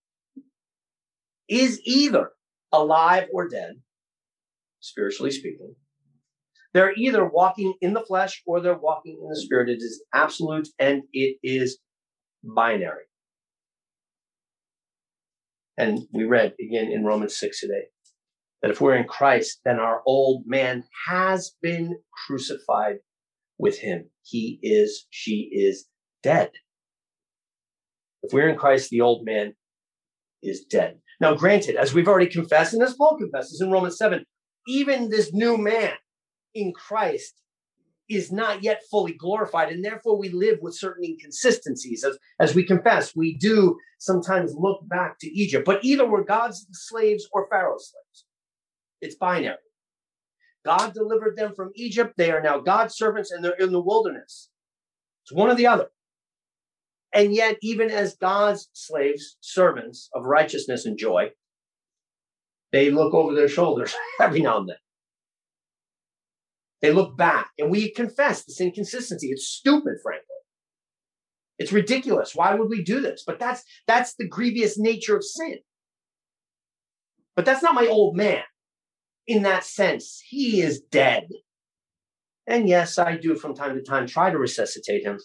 is 1.49 1.81
either 1.85 2.31
alive 2.73 3.29
or 3.33 3.47
dead, 3.49 3.75
spiritually 4.81 5.31
speaking. 5.31 5.77
They're 6.73 6.95
either 6.97 7.25
walking 7.25 7.75
in 7.81 7.93
the 7.93 8.01
flesh 8.01 8.43
or 8.47 8.61
they're 8.61 8.77
walking 8.77 9.21
in 9.23 9.29
the 9.29 9.37
spirit. 9.37 9.69
It 9.69 9.77
is 9.77 10.03
absolute 10.13 10.67
and 10.81 11.03
it 11.13 11.37
is 11.45 11.79
binary. 12.43 13.05
And 15.77 16.01
we 16.13 16.25
read 16.25 16.55
again 16.61 16.91
in 16.91 17.05
Romans 17.05 17.37
6 17.39 17.61
today 17.61 17.85
that 18.63 18.71
if 18.71 18.81
we're 18.81 18.97
in 18.97 19.07
Christ, 19.07 19.61
then 19.65 19.79
our 19.79 20.03
old 20.07 20.45
man 20.47 20.85
has 21.09 21.55
been 21.61 21.97
crucified 22.27 22.97
with 23.59 23.79
him. 23.79 24.11
He 24.23 24.59
is, 24.63 25.07
she 25.11 25.51
is 25.53 25.87
dead. 26.23 26.51
If 28.23 28.33
we're 28.33 28.49
in 28.49 28.57
Christ, 28.57 28.91
the 28.91 29.03
old 29.03 29.25
man 29.25 29.55
is 30.43 30.65
dead. 30.65 30.99
Now, 31.21 31.35
granted, 31.35 31.77
as 31.77 31.93
we've 31.93 32.09
already 32.09 32.31
confessed, 32.31 32.73
and 32.73 32.83
as 32.83 32.95
Paul 32.95 33.19
confesses 33.19 33.61
in 33.61 33.71
Romans 33.71 33.99
7, 33.99 34.25
even 34.67 35.11
this 35.11 35.33
new 35.33 35.59
man 35.59 35.93
in 36.55 36.73
Christ 36.73 37.35
is 38.09 38.31
not 38.31 38.63
yet 38.63 38.83
fully 38.91 39.13
glorified 39.13 39.71
and 39.73 39.85
therefore 39.85 40.19
we 40.19 40.29
live 40.29 40.59
with 40.61 40.75
certain 40.75 41.05
inconsistencies 41.05 42.05
as, 42.05 42.19
as 42.39 42.55
we 42.55 42.65
confess. 42.65 43.17
We 43.17 43.37
do 43.37 43.79
sometimes 43.99 44.55
look 44.55 44.87
back 44.89 45.19
to 45.21 45.29
egypt 45.29 45.65
but 45.65 45.85
either 45.85 46.09
we're 46.09 46.25
god's 46.25 46.67
slaves 46.73 47.27
or 47.33 47.49
pharaoh's 47.49 47.91
slaves. 47.91 48.25
It's 49.01 49.17
binary. 49.17 49.57
God 50.65 50.95
delivered 50.95 51.37
them 51.37 51.55
from 51.55 51.71
egypt. 51.75 52.15
They 52.17 52.31
are 52.31 52.43
now 52.43 52.59
god's 52.59 52.97
servants 52.97 53.31
and 53.31 53.45
they're 53.45 53.53
in 53.53 53.73
the 53.73 53.81
wilderness. 53.81 54.51
It's 55.25 55.33
one 55.33 55.49
or 55.51 55.55
the 55.55 55.67
other. 55.67 55.89
And 57.15 57.35
yet 57.35 57.57
even 57.63 57.91
as 57.91 58.17
god's 58.17 58.69
slaves 58.73 59.37
servants 59.41 60.11
of 60.15 60.25
righteousness 60.25 60.85
and 60.85 60.99
joy 60.99 61.31
they 62.73 62.91
look 62.91 63.15
over 63.15 63.35
their 63.35 63.49
shoulders 63.49 63.95
every 64.21 64.41
now 64.41 64.59
and 64.59 64.69
then 64.69 64.77
they 66.85 66.93
look 66.93 67.17
back 67.17 67.49
and 67.59 67.71
we 67.71 67.91
confess 67.91 68.45
this 68.45 68.61
inconsistency. 68.61 69.29
It's 69.31 69.49
stupid, 69.49 69.95
frankly. 70.03 70.27
It's 71.59 71.73
ridiculous. 71.73 72.35
Why 72.35 72.55
would 72.55 72.69
we 72.69 72.85
do 72.85 73.01
this? 73.01 73.25
But 73.27 73.39
that's 73.39 73.65
that's 73.87 74.17
the 74.17 74.29
grievous 74.29 74.79
nature 74.79 75.17
of 75.17 75.25
sin. 75.25 75.61
But 77.37 77.47
that's 77.47 77.63
not 77.63 77.75
my 77.75 77.87
old 77.87 78.19
man. 78.19 78.43
In 79.27 79.45
that 79.45 79.65
sense, 79.65 80.23
he 80.29 80.61
is 80.61 80.79
dead. 80.79 81.29
And 82.47 82.69
yes, 82.69 82.99
I 82.99 83.17
do 83.17 83.35
from 83.35 83.55
time 83.55 83.77
to 83.77 83.83
time 83.83 84.07
try 84.07 84.31
to 84.31 84.37
resuscitate 84.37 85.07
him, 85.07 85.19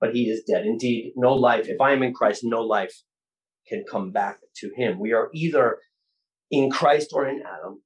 but 0.00 0.14
he 0.14 0.30
is 0.30 0.44
dead. 0.46 0.64
Indeed, 0.66 1.14
no 1.16 1.34
life. 1.34 1.66
If 1.68 1.80
I 1.80 1.90
am 1.90 2.04
in 2.04 2.14
Christ, 2.14 2.42
no 2.44 2.62
life 2.62 2.94
can 3.66 3.82
come 3.90 4.12
back 4.12 4.38
to 4.58 4.70
him. 4.76 5.00
We 5.00 5.12
are 5.14 5.30
either 5.34 5.78
in 6.48 6.70
Christ 6.70 7.10
or 7.12 7.26
in 7.26 7.42
Adam. 7.42 7.82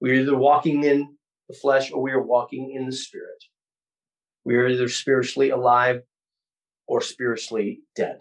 We're 0.00 0.14
either 0.14 0.36
walking 0.36 0.84
in 0.84 1.16
the 1.48 1.54
flesh 1.54 1.90
or 1.92 2.02
we 2.02 2.12
are 2.12 2.22
walking 2.22 2.72
in 2.74 2.86
the 2.86 2.92
spirit. 2.92 3.44
We 4.44 4.56
are 4.56 4.68
either 4.68 4.88
spiritually 4.88 5.50
alive 5.50 6.02
or 6.86 7.00
spiritually 7.00 7.80
dead. 7.94 8.20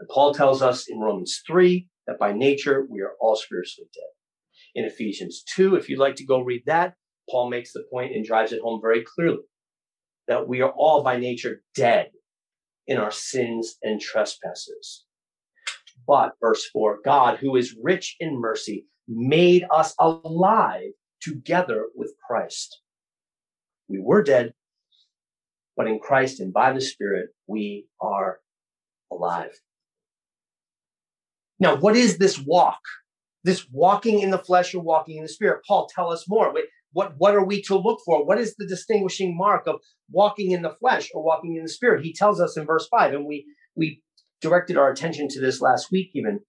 And 0.00 0.08
Paul 0.08 0.34
tells 0.34 0.62
us 0.62 0.88
in 0.88 0.98
Romans 0.98 1.42
3 1.46 1.86
that 2.06 2.18
by 2.18 2.32
nature 2.32 2.86
we 2.88 3.02
are 3.02 3.12
all 3.20 3.36
spiritually 3.36 3.88
dead. 3.94 4.02
In 4.74 4.84
Ephesians 4.84 5.44
2, 5.54 5.76
if 5.76 5.88
you'd 5.88 5.98
like 5.98 6.16
to 6.16 6.26
go 6.26 6.40
read 6.40 6.62
that, 6.66 6.94
Paul 7.30 7.50
makes 7.50 7.72
the 7.72 7.84
point 7.92 8.14
and 8.14 8.24
drives 8.24 8.52
it 8.52 8.62
home 8.62 8.80
very 8.80 9.04
clearly 9.04 9.44
that 10.28 10.48
we 10.48 10.60
are 10.60 10.72
all 10.76 11.02
by 11.02 11.18
nature 11.18 11.62
dead 11.74 12.10
in 12.86 12.96
our 12.96 13.10
sins 13.10 13.76
and 13.82 14.00
trespasses. 14.00 15.04
But, 16.06 16.32
verse 16.40 16.68
4, 16.72 16.98
God, 17.04 17.38
who 17.38 17.54
is 17.56 17.76
rich 17.80 18.16
in 18.18 18.40
mercy, 18.40 18.86
made 19.08 19.64
us 19.70 19.94
alive 19.98 20.92
together 21.20 21.86
with 21.94 22.12
Christ. 22.26 22.80
We 23.88 24.00
were 24.00 24.22
dead, 24.22 24.54
but 25.76 25.86
in 25.86 25.98
Christ 25.98 26.40
and 26.40 26.52
by 26.52 26.72
the 26.72 26.80
Spirit, 26.80 27.30
we 27.46 27.86
are 28.00 28.40
alive. 29.10 29.52
Now, 31.62 31.76
what 31.76 31.96
is 31.96 32.18
this 32.18 32.38
walk? 32.38 32.80
This 33.44 33.66
walking 33.70 34.20
in 34.20 34.30
the 34.30 34.38
flesh 34.38 34.74
or 34.74 34.82
walking 34.82 35.18
in 35.18 35.22
the 35.22 35.28
spirit? 35.28 35.62
Paul, 35.66 35.88
tell 35.94 36.10
us 36.10 36.24
more. 36.28 36.52
What, 36.92 37.14
what 37.18 37.34
are 37.34 37.44
we 37.44 37.62
to 37.62 37.76
look 37.76 38.00
for? 38.04 38.24
What 38.24 38.38
is 38.38 38.56
the 38.56 38.66
distinguishing 38.66 39.36
mark 39.36 39.66
of 39.66 39.76
walking 40.10 40.50
in 40.50 40.62
the 40.62 40.74
flesh 40.80 41.08
or 41.14 41.22
walking 41.22 41.56
in 41.56 41.62
the 41.62 41.68
spirit? 41.68 42.04
He 42.04 42.12
tells 42.12 42.40
us 42.40 42.56
in 42.56 42.66
verse 42.66 42.88
5, 42.88 43.14
and 43.14 43.26
we, 43.26 43.46
we 43.76 44.02
directed 44.40 44.76
our 44.76 44.90
attention 44.90 45.28
to 45.28 45.40
this 45.40 45.60
last 45.60 45.90
week, 45.92 46.10
even 46.14 46.40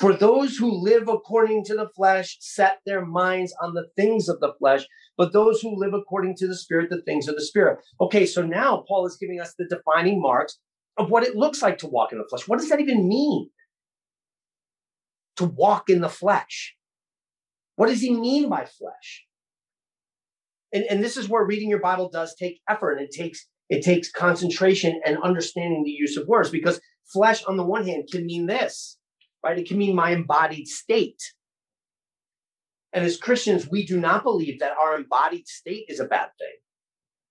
For 0.00 0.12
those 0.12 0.56
who 0.56 0.82
live 0.82 1.08
according 1.08 1.64
to 1.66 1.74
the 1.74 1.88
flesh 1.94 2.36
set 2.40 2.78
their 2.84 3.04
minds 3.04 3.54
on 3.62 3.74
the 3.74 3.86
things 3.96 4.28
of 4.28 4.40
the 4.40 4.52
flesh, 4.58 4.84
but 5.16 5.32
those 5.32 5.60
who 5.60 5.78
live 5.78 5.94
according 5.94 6.34
to 6.36 6.48
the 6.48 6.56
spirit, 6.56 6.90
the 6.90 7.02
things 7.02 7.28
of 7.28 7.36
the 7.36 7.44
spirit. 7.44 7.78
Okay, 8.00 8.26
so 8.26 8.42
now 8.42 8.84
Paul 8.88 9.06
is 9.06 9.16
giving 9.16 9.40
us 9.40 9.54
the 9.56 9.66
defining 9.68 10.20
marks 10.20 10.58
of 10.96 11.10
what 11.10 11.22
it 11.22 11.36
looks 11.36 11.62
like 11.62 11.78
to 11.78 11.86
walk 11.86 12.12
in 12.12 12.18
the 12.18 12.26
flesh. 12.28 12.48
What 12.48 12.58
does 12.58 12.68
that 12.70 12.80
even 12.80 13.08
mean? 13.08 13.50
To 15.36 15.44
walk 15.44 15.88
in 15.88 16.00
the 16.00 16.08
flesh. 16.08 16.74
What 17.76 17.88
does 17.88 18.00
he 18.00 18.12
mean 18.14 18.48
by 18.48 18.64
flesh? 18.64 19.26
And, 20.72 20.84
and 20.90 21.04
this 21.04 21.16
is 21.16 21.28
where 21.28 21.44
reading 21.44 21.70
your 21.70 21.80
Bible 21.80 22.10
does 22.12 22.34
take 22.34 22.60
effort 22.68 22.92
and 22.92 23.02
it 23.02 23.12
takes 23.12 23.46
it 23.70 23.82
takes 23.82 24.10
concentration 24.10 25.00
and 25.06 25.16
understanding 25.22 25.84
the 25.84 25.90
use 25.90 26.18
of 26.18 26.28
words 26.28 26.50
because 26.50 26.80
flesh 27.12 27.42
on 27.44 27.56
the 27.56 27.64
one 27.64 27.86
hand 27.86 28.08
can 28.12 28.26
mean 28.26 28.46
this 28.46 28.98
right? 29.44 29.58
It 29.58 29.68
can 29.68 29.78
mean 29.78 29.94
my 29.94 30.10
embodied 30.10 30.66
state. 30.66 31.20
And 32.92 33.04
as 33.04 33.16
Christians, 33.16 33.68
we 33.68 33.84
do 33.84 34.00
not 34.00 34.22
believe 34.22 34.60
that 34.60 34.76
our 34.80 34.96
embodied 34.96 35.46
state 35.48 35.84
is 35.88 36.00
a 36.00 36.06
bad 36.06 36.28
thing, 36.38 36.56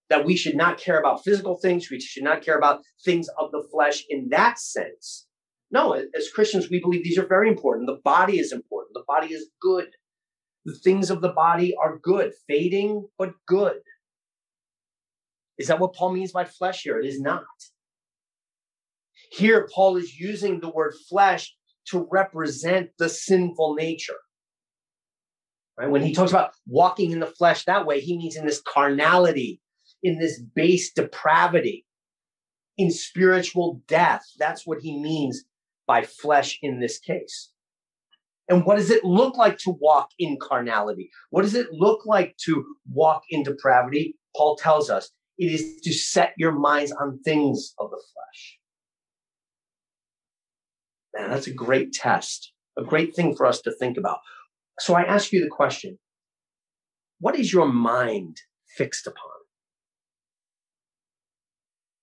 that 0.09 0.25
we 0.25 0.35
should 0.35 0.55
not 0.55 0.77
care 0.77 0.99
about 0.99 1.23
physical 1.23 1.57
things, 1.57 1.89
we 1.89 1.99
should 1.99 2.23
not 2.23 2.41
care 2.41 2.57
about 2.57 2.81
things 3.03 3.27
of 3.39 3.51
the 3.51 3.63
flesh 3.71 4.03
in 4.09 4.29
that 4.29 4.59
sense. 4.59 5.27
No, 5.71 5.93
as 5.93 6.29
Christians, 6.29 6.69
we 6.69 6.79
believe 6.79 7.03
these 7.03 7.17
are 7.17 7.25
very 7.25 7.49
important. 7.49 7.87
The 7.87 8.01
body 8.03 8.39
is 8.39 8.51
important, 8.51 8.93
the 8.93 9.05
body 9.07 9.33
is 9.33 9.49
good. 9.59 9.87
The 10.65 10.75
things 10.75 11.09
of 11.09 11.21
the 11.21 11.33
body 11.33 11.75
are 11.81 11.97
good, 11.97 12.31
fading, 12.47 13.07
but 13.17 13.33
good. 13.47 13.79
Is 15.57 15.67
that 15.67 15.79
what 15.79 15.93
Paul 15.93 16.13
means 16.13 16.31
by 16.31 16.45
flesh 16.45 16.83
here? 16.83 16.99
It 16.99 17.05
is 17.05 17.19
not. 17.19 17.43
Here, 19.31 19.67
Paul 19.73 19.97
is 19.97 20.17
using 20.17 20.59
the 20.59 20.69
word 20.69 20.93
flesh 21.09 21.53
to 21.87 22.07
represent 22.11 22.89
the 22.97 23.09
sinful 23.09 23.75
nature. 23.75 24.19
Right? 25.77 25.89
When 25.89 26.03
he 26.03 26.13
talks 26.13 26.31
about 26.31 26.51
walking 26.67 27.11
in 27.11 27.19
the 27.19 27.25
flesh 27.25 27.65
that 27.65 27.85
way, 27.85 27.99
he 27.99 28.17
means 28.17 28.35
in 28.35 28.45
this 28.45 28.61
carnality, 28.61 29.59
in 30.03 30.19
this 30.19 30.39
base 30.39 30.91
depravity, 30.93 31.85
in 32.77 32.91
spiritual 32.91 33.81
death. 33.87 34.23
That's 34.37 34.67
what 34.67 34.81
he 34.81 34.99
means 34.99 35.43
by 35.87 36.03
flesh 36.03 36.59
in 36.61 36.79
this 36.79 36.99
case. 36.99 37.51
And 38.49 38.65
what 38.65 38.75
does 38.75 38.91
it 38.91 39.03
look 39.03 39.37
like 39.37 39.57
to 39.59 39.71
walk 39.71 40.09
in 40.19 40.37
carnality? 40.41 41.09
What 41.29 41.43
does 41.43 41.55
it 41.55 41.71
look 41.71 42.05
like 42.05 42.35
to 42.45 42.63
walk 42.91 43.23
in 43.29 43.43
depravity? 43.43 44.15
Paul 44.35 44.57
tells 44.57 44.89
us 44.89 45.11
it 45.37 45.51
is 45.51 45.79
to 45.81 45.93
set 45.93 46.33
your 46.37 46.51
minds 46.51 46.91
on 46.91 47.19
things 47.23 47.73
of 47.79 47.89
the 47.89 48.01
flesh. 48.13 48.59
Man, 51.13 51.29
that's 51.29 51.47
a 51.47 51.53
great 51.53 51.93
test, 51.93 52.53
a 52.77 52.83
great 52.83 53.15
thing 53.15 53.35
for 53.35 53.45
us 53.45 53.61
to 53.61 53.71
think 53.71 53.97
about. 53.97 54.19
So 54.79 54.95
I 54.95 55.03
ask 55.03 55.31
you 55.31 55.41
the 55.41 55.49
question 55.49 55.99
what 57.19 57.37
is 57.39 57.53
your 57.53 57.67
mind 57.67 58.37
fixed 58.75 59.07
upon? 59.07 59.29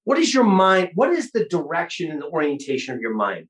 What 0.05 0.19
is 0.19 0.33
your 0.33 0.45
mind? 0.45 0.91
What 0.95 1.11
is 1.11 1.31
the 1.33 1.45
direction 1.45 2.11
and 2.11 2.23
the 2.23 2.29
orientation 2.29 2.95
of 2.95 3.01
your 3.01 3.15
mind? 3.15 3.49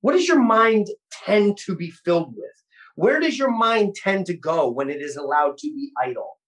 What 0.00 0.12
does 0.12 0.28
your 0.28 0.42
mind 0.42 0.88
tend 1.24 1.58
to 1.66 1.74
be 1.74 1.90
filled 1.90 2.34
with? 2.36 2.50
Where 2.94 3.20
does 3.20 3.38
your 3.38 3.50
mind 3.50 3.94
tend 3.94 4.26
to 4.26 4.36
go 4.36 4.70
when 4.70 4.90
it 4.90 5.00
is 5.00 5.16
allowed 5.16 5.58
to 5.58 5.68
be 5.68 5.90
idle? 6.02 6.39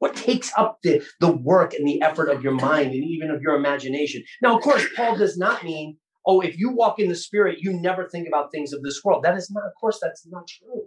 What 0.00 0.16
takes 0.16 0.50
up 0.58 0.78
the, 0.82 1.02
the 1.20 1.30
work 1.30 1.74
and 1.74 1.86
the 1.86 2.02
effort 2.02 2.28
of 2.28 2.42
your 2.42 2.54
mind 2.54 2.92
and 2.92 3.04
even 3.04 3.30
of 3.30 3.42
your 3.42 3.54
imagination? 3.54 4.24
Now, 4.42 4.56
of 4.56 4.62
course, 4.62 4.84
Paul 4.96 5.16
does 5.16 5.38
not 5.38 5.62
mean, 5.62 5.98
oh, 6.26 6.40
if 6.40 6.58
you 6.58 6.70
walk 6.70 6.98
in 6.98 7.08
the 7.08 7.14
spirit, 7.14 7.58
you 7.60 7.72
never 7.72 8.08
think 8.08 8.26
about 8.26 8.50
things 8.50 8.72
of 8.72 8.82
this 8.82 9.02
world. 9.04 9.22
That 9.22 9.36
is 9.36 9.50
not, 9.50 9.64
of 9.64 9.72
course, 9.78 9.98
that's 10.02 10.26
not 10.26 10.48
true. 10.48 10.86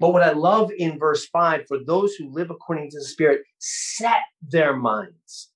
But 0.00 0.12
what 0.12 0.22
I 0.22 0.32
love 0.32 0.70
in 0.76 0.98
verse 0.98 1.26
5 1.26 1.66
for 1.68 1.78
those 1.84 2.14
who 2.14 2.32
live 2.32 2.50
according 2.50 2.90
to 2.90 2.98
the 2.98 3.04
Spirit, 3.04 3.42
set 3.58 4.22
their 4.40 4.76
minds. 4.76 5.50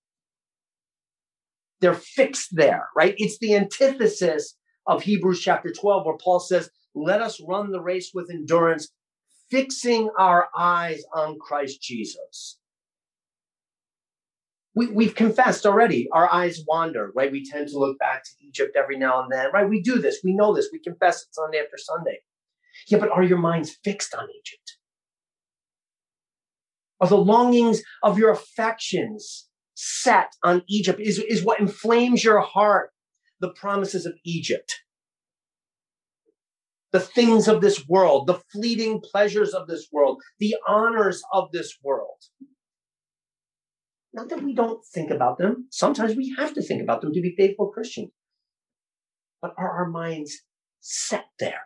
They're 1.80 1.94
fixed 1.94 2.56
there, 2.56 2.88
right? 2.96 3.14
It's 3.18 3.38
the 3.38 3.54
antithesis 3.54 4.56
of 4.86 5.02
Hebrews 5.02 5.40
chapter 5.40 5.72
12, 5.72 6.06
where 6.06 6.16
Paul 6.16 6.40
says, 6.40 6.70
Let 6.94 7.20
us 7.20 7.40
run 7.46 7.70
the 7.70 7.82
race 7.82 8.10
with 8.14 8.30
endurance, 8.30 8.90
fixing 9.50 10.10
our 10.18 10.48
eyes 10.56 11.02
on 11.12 11.38
Christ 11.38 11.80
Jesus. 11.82 12.58
We, 14.74 14.88
we've 14.88 15.14
confessed 15.14 15.64
already, 15.64 16.08
our 16.12 16.30
eyes 16.30 16.62
wander, 16.68 17.10
right? 17.14 17.32
We 17.32 17.48
tend 17.48 17.68
to 17.68 17.78
look 17.78 17.98
back 17.98 18.24
to 18.24 18.46
Egypt 18.46 18.76
every 18.76 18.98
now 18.98 19.22
and 19.22 19.32
then, 19.32 19.46
right? 19.52 19.68
We 19.68 19.80
do 19.80 19.98
this, 19.98 20.20
we 20.22 20.34
know 20.34 20.54
this, 20.54 20.68
we 20.72 20.78
confess 20.80 21.22
it 21.22 21.28
Sunday 21.34 21.58
after 21.58 21.78
Sunday. 21.78 22.18
Yeah, 22.88 22.98
but 22.98 23.10
are 23.10 23.22
your 23.22 23.38
minds 23.38 23.76
fixed 23.82 24.14
on 24.14 24.24
Egypt? 24.24 24.76
Are 27.00 27.08
the 27.08 27.16
longings 27.16 27.82
of 28.02 28.18
your 28.18 28.30
affections 28.30 29.48
set 29.74 30.34
on 30.42 30.62
Egypt? 30.68 31.00
Is, 31.00 31.18
is 31.18 31.42
what 31.42 31.60
inflames 31.60 32.24
your 32.24 32.40
heart 32.40 32.90
the 33.40 33.50
promises 33.50 34.06
of 34.06 34.14
Egypt? 34.24 34.74
The 36.96 37.04
things 37.04 37.46
of 37.46 37.60
this 37.60 37.86
world, 37.86 38.26
the 38.26 38.40
fleeting 38.50 39.02
pleasures 39.02 39.52
of 39.52 39.66
this 39.66 39.88
world, 39.92 40.18
the 40.38 40.56
honors 40.66 41.22
of 41.30 41.52
this 41.52 41.76
world. 41.84 42.16
Not 44.14 44.30
that 44.30 44.42
we 44.42 44.54
don't 44.54 44.82
think 44.94 45.10
about 45.10 45.36
them. 45.36 45.66
Sometimes 45.70 46.16
we 46.16 46.34
have 46.38 46.54
to 46.54 46.62
think 46.62 46.82
about 46.82 47.02
them 47.02 47.12
to 47.12 47.20
be 47.20 47.34
faithful 47.36 47.68
Christians. 47.68 48.12
But 49.42 49.52
are 49.58 49.70
our 49.70 49.90
minds 49.90 50.40
set 50.80 51.26
there? 51.38 51.64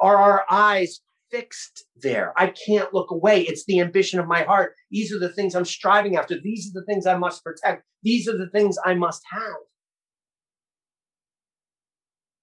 Are 0.00 0.16
our 0.16 0.44
eyes 0.50 1.00
fixed 1.30 1.84
there? 1.94 2.32
I 2.36 2.48
can't 2.66 2.92
look 2.92 3.12
away. 3.12 3.42
It's 3.42 3.64
the 3.66 3.78
ambition 3.78 4.18
of 4.18 4.26
my 4.26 4.42
heart. 4.42 4.74
These 4.90 5.14
are 5.14 5.20
the 5.20 5.32
things 5.32 5.54
I'm 5.54 5.64
striving 5.64 6.16
after. 6.16 6.34
These 6.42 6.70
are 6.70 6.80
the 6.80 6.86
things 6.86 7.06
I 7.06 7.16
must 7.16 7.44
protect. 7.44 7.84
These 8.02 8.26
are 8.28 8.36
the 8.36 8.50
things 8.50 8.78
I 8.84 8.94
must 8.94 9.22
have 9.30 9.60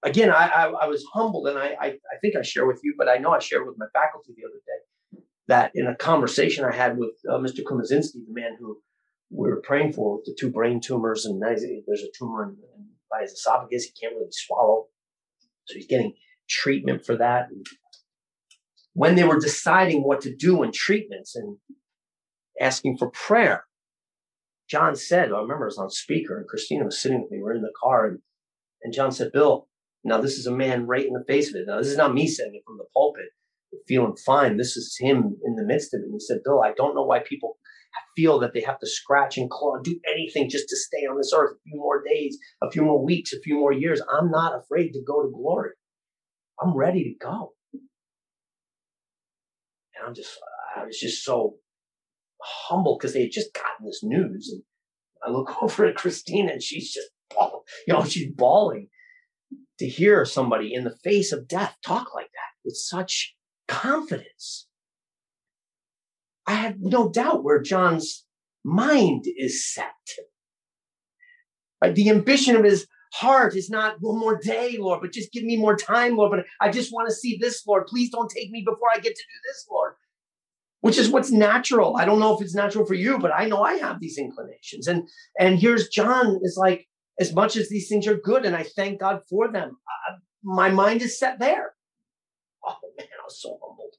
again, 0.04 0.32
I, 0.32 0.48
I, 0.48 0.66
I 0.66 0.88
was 0.88 1.06
humbled, 1.14 1.48
and 1.48 1.58
I, 1.58 1.76
I, 1.80 1.88
I 1.88 2.18
think 2.22 2.36
I 2.36 2.42
share 2.42 2.66
with 2.66 2.82
you, 2.84 2.96
but 2.98 3.10
I 3.10 3.18
know 3.18 3.32
I 3.32 3.40
shared 3.40 3.66
with 3.66 3.78
my 3.78 3.88
faculty 3.94 4.34
the 4.36 4.48
other 4.48 4.60
day 4.66 5.24
that 5.48 5.72
in 5.74 5.88
a 5.88 5.96
conversation 5.96 6.64
I 6.64 6.76
had 6.76 6.98
with 6.98 7.16
uh, 7.28 7.38
Mr. 7.38 7.62
Kumazinski, 7.64 8.26
the 8.28 8.34
man 8.34 8.56
who 8.60 8.80
we 9.32 9.50
were 9.50 9.62
praying 9.62 9.94
for 9.94 10.18
with 10.18 10.26
the 10.26 10.36
two 10.40 10.52
brain 10.52 10.80
tumors, 10.80 11.26
and 11.26 11.42
there's 11.42 11.64
a 11.64 12.12
tumor 12.18 12.44
in, 12.44 12.50
in, 12.50 12.88
by 13.12 13.22
his 13.22 13.32
esophagus, 13.32 13.86
he 13.86 13.92
can't 14.00 14.16
really 14.16 14.32
swallow, 14.32 14.86
so 15.66 15.76
he's 15.76 15.88
getting 15.88 16.14
treatment 16.48 17.06
for 17.06 17.16
that. 17.18 17.48
And 17.50 17.66
when 18.94 19.16
they 19.16 19.24
were 19.24 19.40
deciding 19.40 20.04
what 20.04 20.22
to 20.22 20.36
do 20.36 20.62
in 20.64 20.72
treatments 20.72 21.36
and 21.36 21.58
asking 22.60 22.98
for 22.98 23.10
prayer, 23.10 23.66
John 24.70 24.96
said, 24.96 25.32
I 25.32 25.40
remember 25.40 25.66
I 25.66 25.66
was 25.66 25.78
on 25.80 25.90
speaker, 25.90 26.38
and 26.38 26.48
Christina 26.48 26.86
was 26.86 27.02
sitting 27.02 27.22
with 27.22 27.32
me. 27.32 27.38
We 27.38 27.44
we're 27.44 27.56
in 27.56 27.64
the 27.64 27.74
car, 27.82 28.06
and, 28.06 28.20
and 28.84 28.94
John 28.94 29.12
said, 29.12 29.32
Bill, 29.32 29.69
now, 30.04 30.22
this 30.22 30.38
is 30.38 30.48
a 30.48 30.52
man 30.52 30.88
right 30.88 31.06
in 31.06 31.14
the 31.14 31.26
face 31.28 31.50
of 31.50 31.56
it. 31.56 31.66
Now, 31.68 31.78
this 31.78 31.88
is 31.88 31.98
not 31.98 32.14
me 32.14 32.28
saying 32.28 32.56
it 32.56 32.64
from 32.66 32.78
the 32.78 32.86
pulpit, 32.94 33.30
feeling 33.88 34.16
fine. 34.26 34.58
This 34.58 34.78
is 34.78 34.96
him 34.98 35.38
in 35.44 35.56
the 35.56 35.66
midst 35.66 35.94
of 35.94 36.02
it. 36.02 36.06
And 36.06 36.14
he 36.14 36.20
said, 36.20 36.40
Bill, 36.44 36.62
I 36.62 36.74
don't 36.74 36.96
know 36.96 37.04
why 37.04 37.20
people 37.20 37.58
feel 38.16 38.40
that 38.40 38.54
they 38.54 38.62
have 38.62 38.80
to 38.80 38.88
scratch 38.88 39.38
and 39.38 39.50
claw 39.50 39.76
and 39.76 39.84
do 39.84 40.00
anything 40.12 40.50
just 40.50 40.70
to 40.70 40.78
stay 40.78 41.06
on 41.06 41.18
this 41.18 41.34
earth 41.36 41.56
a 41.56 41.70
few 41.70 41.78
more 41.78 42.02
days, 42.02 42.38
a 42.62 42.72
few 42.72 42.84
more 42.84 43.04
weeks, 43.04 43.34
a 43.34 43.42
few 43.42 43.56
more 43.56 43.74
years. 43.74 44.02
I'm 44.12 44.32
not 44.32 44.58
afraid 44.58 44.94
to 44.94 45.02
go 45.06 45.22
to 45.22 45.30
glory. 45.30 45.72
I'm 46.62 46.76
ready 46.76 47.04
to 47.04 47.26
go. 47.26 47.54
And 47.74 47.82
I'm 50.08 50.14
just, 50.14 50.32
I 50.78 50.86
was 50.86 50.98
just 50.98 51.26
so 51.26 51.56
humble 52.42 52.98
because 52.98 53.14
they 53.14 53.24
had 53.24 53.32
just 53.32 53.54
gotten 53.54 53.86
this 53.86 54.02
news. 54.02 54.50
And 54.54 54.64
I 55.26 55.30
look 55.30 55.52
over 55.62 55.86
at 55.86 55.96
Christina 55.96 56.54
and 56.54 56.64
she's 56.64 56.94
just, 56.94 57.10
you 57.86 57.94
know, 57.94 58.06
she's 58.06 58.32
bawling 58.34 58.88
to 59.80 59.88
hear 59.88 60.26
somebody 60.26 60.74
in 60.74 60.84
the 60.84 60.96
face 61.04 61.32
of 61.32 61.48
death 61.48 61.76
talk 61.86 62.14
like 62.14 62.32
that 62.32 62.54
with 62.64 62.76
such 62.76 63.36
confidence. 63.68 64.68
I 66.46 66.54
have 66.54 66.76
no 66.80 67.10
doubt 67.10 67.44
where 67.44 67.62
John's 67.62 68.26
mind 68.64 69.26
is 69.38 69.72
set. 69.74 69.94
The 71.82 72.10
ambition 72.10 72.56
of 72.56 72.64
his 72.64 72.88
heart 73.14 73.56
is 73.56 73.70
not 73.70 73.96
one 74.02 74.20
more 74.20 74.38
day, 74.38 74.78
Lord, 74.78 75.02
but 75.02 75.14
just 75.14 75.32
give 75.32 75.44
me 75.44 75.56
more 75.56 75.76
time, 75.76 76.18
Lord. 76.18 76.32
But 76.32 76.46
I 76.60 76.72
just 76.72 76.92
want 76.92 77.08
to 77.08 77.16
see 77.16 77.38
this, 77.40 77.66
Lord. 77.66 77.88
Please 77.88 78.12
don't 78.12 78.30
take 78.30 78.52
me 78.52 78.64
before 78.66 78.90
I 78.94 79.00
get 79.00 79.16
to 79.16 79.22
do 79.22 79.40
this, 79.48 79.66
Lord. 79.72 79.94
Which 80.82 80.98
is 80.98 81.10
what's 81.10 81.32
natural. 81.32 81.98
I 81.98 82.06
don't 82.06 82.20
know 82.20 82.36
if 82.36 82.42
it's 82.42 82.56
natural 82.56 82.86
for 82.86 82.94
you, 82.96 83.18
but 83.20 83.32
I 83.34 83.46
know 83.46 83.64
I 83.64 83.76
have 83.76 84.00
these 84.00 84.18
inclinations. 84.18 84.88
And 84.88 85.08
and 85.40 85.60
here's 85.60 85.90
John 85.90 86.40
is 86.42 86.58
like, 86.58 86.89
as 87.20 87.34
much 87.34 87.58
as 87.58 87.70
these 87.70 87.90
things 87.90 88.08
are 88.08 88.16
good 88.16 88.46
and 88.46 88.56
I 88.56 88.64
thank 88.64 89.00
God 89.00 89.22
for 89.30 89.52
them, 89.52 89.78
uh, 90.10 90.16
my 90.44 90.70
mind 90.70 91.02
is 91.02 91.20
set 91.20 91.40
there. 91.40 91.74
Oh 92.66 92.76
man, 92.98 93.08
I 93.08 93.24
was 93.24 93.42
so 93.42 93.58
humbled. 93.62 93.96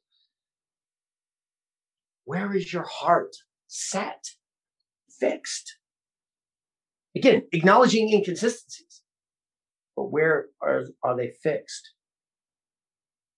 Where 2.24 2.54
is 2.54 2.72
your 2.72 2.84
heart 2.84 3.36
set, 3.66 4.24
fixed? 5.18 5.76
Again, 7.16 7.42
acknowledging 7.52 8.08
inconsistencies. 8.08 9.02
But 9.96 10.12
where 10.12 10.46
are, 10.62 10.84
are 11.02 11.16
they 11.16 11.32
fixed? 11.42 11.92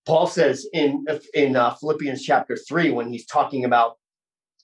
Paul 0.07 0.27
says 0.27 0.67
in 0.73 1.05
in 1.33 1.57
uh, 1.57 1.75
Philippians 1.75 2.23
chapter 2.23 2.57
three 2.57 2.91
when 2.91 3.13
he's 3.13 3.27
talking 3.27 3.65
about 3.65 3.99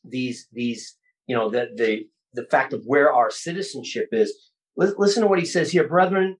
these 0.04 0.48
these 0.52 0.96
you 1.26 1.36
know 1.36 1.48
the 1.48 1.68
the 1.76 2.06
the 2.34 2.44
fact 2.50 2.72
of 2.72 2.82
where 2.84 3.12
our 3.12 3.30
citizenship 3.30 4.08
is. 4.12 4.47
Listen 4.78 5.22
to 5.22 5.28
what 5.28 5.40
he 5.40 5.44
says 5.44 5.72
here, 5.72 5.88
brethren. 5.88 6.36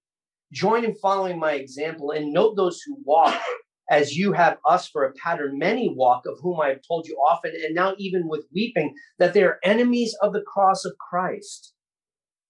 Join 0.52 0.84
in 0.84 0.94
following 0.94 1.40
my 1.40 1.52
example 1.54 2.12
and 2.12 2.32
note 2.32 2.54
those 2.56 2.80
who 2.86 2.96
walk 3.04 3.38
as 3.90 4.16
you 4.16 4.32
have 4.32 4.58
us 4.64 4.88
for 4.88 5.04
a 5.04 5.12
pattern. 5.12 5.58
Many 5.58 5.92
walk, 5.94 6.22
of 6.24 6.38
whom 6.40 6.60
I 6.60 6.68
have 6.68 6.80
told 6.86 7.08
you 7.08 7.16
often, 7.16 7.52
and 7.52 7.74
now 7.74 7.94
even 7.98 8.28
with 8.28 8.46
weeping, 8.54 8.94
that 9.18 9.34
they 9.34 9.42
are 9.42 9.58
enemies 9.64 10.16
of 10.22 10.32
the 10.32 10.42
cross 10.42 10.84
of 10.84 10.92
Christ. 10.98 11.74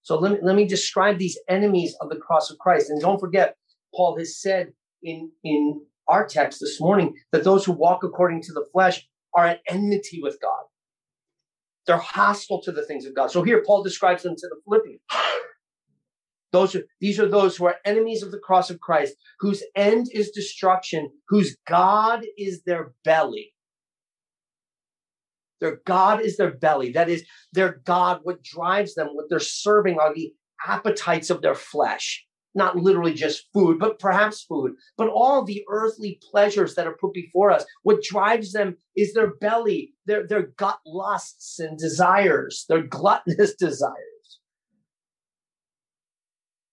So 0.03 0.19
let 0.19 0.33
me, 0.33 0.37
let 0.43 0.55
me 0.55 0.65
describe 0.65 1.17
these 1.17 1.39
enemies 1.49 1.95
of 2.01 2.09
the 2.09 2.17
cross 2.17 2.51
of 2.51 2.59
Christ. 2.59 2.89
And 2.89 3.01
don't 3.01 3.19
forget, 3.19 3.55
Paul 3.95 4.17
has 4.17 4.39
said 4.39 4.73
in, 5.01 5.31
in 5.43 5.81
our 6.07 6.25
text 6.27 6.59
this 6.61 6.79
morning 6.79 7.15
that 7.31 7.43
those 7.43 7.65
who 7.65 7.71
walk 7.71 8.03
according 8.03 8.43
to 8.43 8.53
the 8.53 8.65
flesh 8.71 9.07
are 9.33 9.47
at 9.47 9.61
enmity 9.67 10.19
with 10.21 10.39
God. 10.39 10.63
They're 11.87 11.97
hostile 11.97 12.61
to 12.61 12.71
the 12.71 12.85
things 12.85 13.05
of 13.05 13.15
God. 13.15 13.31
So 13.31 13.41
here 13.41 13.63
Paul 13.65 13.83
describes 13.83 14.21
them 14.21 14.35
to 14.35 14.47
the 14.47 14.57
Philippians. 14.63 15.01
Those 16.51 16.75
are, 16.75 16.83
these 16.99 17.19
are 17.19 17.27
those 17.27 17.57
who 17.57 17.65
are 17.65 17.75
enemies 17.85 18.23
of 18.23 18.31
the 18.31 18.39
cross 18.39 18.69
of 18.69 18.79
Christ, 18.79 19.15
whose 19.39 19.63
end 19.75 20.07
is 20.11 20.31
destruction, 20.31 21.11
whose 21.27 21.55
God 21.67 22.25
is 22.37 22.63
their 22.63 22.93
belly. 23.03 23.53
Their 25.61 25.81
God 25.85 26.21
is 26.21 26.37
their 26.37 26.51
belly. 26.51 26.91
That 26.91 27.09
is, 27.09 27.25
their 27.53 27.81
God, 27.85 28.21
what 28.23 28.43
drives 28.43 28.95
them, 28.95 29.09
what 29.13 29.25
they're 29.29 29.39
serving 29.39 29.99
are 29.99 30.13
the 30.13 30.33
appetites 30.65 31.29
of 31.29 31.41
their 31.41 31.55
flesh. 31.55 32.25
Not 32.55 32.75
literally 32.75 33.13
just 33.13 33.45
food, 33.53 33.77
but 33.77 33.99
perhaps 33.99 34.41
food, 34.41 34.71
but 34.97 35.07
all 35.07 35.43
the 35.43 35.63
earthly 35.69 36.19
pleasures 36.31 36.73
that 36.75 36.87
are 36.87 36.97
put 36.99 37.13
before 37.13 37.51
us. 37.51 37.63
What 37.83 38.01
drives 38.01 38.53
them 38.53 38.77
is 38.95 39.13
their 39.13 39.35
belly, 39.35 39.93
their, 40.07 40.25
their 40.25 40.47
gut 40.57 40.79
lusts 40.83 41.59
and 41.59 41.77
desires, 41.77 42.65
their 42.67 42.81
gluttonous 42.81 43.53
desires 43.59 44.18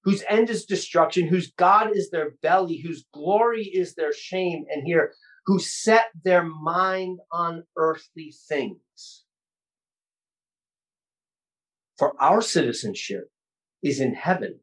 whose 0.07 0.23
end 0.29 0.49
is 0.49 0.65
destruction, 0.65 1.27
whose 1.27 1.53
God 1.59 1.91
is 1.93 2.11
their 2.11 2.31
belly, 2.41 2.81
whose 2.81 3.05
glory 3.13 3.65
is 3.65 3.97
their 3.97 4.13
shame, 4.13 4.65
and 4.71 4.87
here, 4.87 5.13
who 5.47 5.59
set 5.59 6.07
their 6.25 6.45
mind 6.45 7.19
on 7.33 7.65
earthly 7.77 8.33
things. 8.49 9.25
For 11.99 12.15
our 12.23 12.41
citizenship 12.41 13.33
is 13.83 14.01
in 14.01 14.15
heaven, 14.15 14.61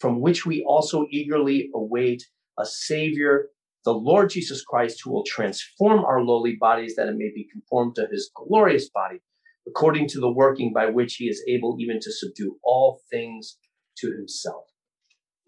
from 0.00 0.20
which 0.20 0.44
we 0.44 0.64
also 0.66 1.06
eagerly 1.12 1.70
await 1.72 2.24
a 2.58 2.66
Savior, 2.66 3.50
the 3.84 3.94
Lord 3.94 4.30
Jesus 4.30 4.64
Christ, 4.64 5.02
who 5.04 5.12
will 5.12 5.24
transform 5.24 6.04
our 6.04 6.22
lowly 6.22 6.56
bodies 6.58 6.96
that 6.96 7.06
it 7.06 7.16
may 7.16 7.30
be 7.32 7.46
conformed 7.52 7.94
to 7.96 8.08
his 8.10 8.32
glorious 8.34 8.90
body, 8.90 9.20
according 9.68 10.08
to 10.08 10.18
the 10.18 10.32
working 10.32 10.72
by 10.72 10.86
which 10.86 11.14
he 11.14 11.26
is 11.26 11.40
able 11.46 11.76
even 11.78 12.00
to 12.00 12.10
subdue 12.10 12.58
all 12.64 13.00
things 13.12 13.56
to 13.98 14.12
himself. 14.12 14.64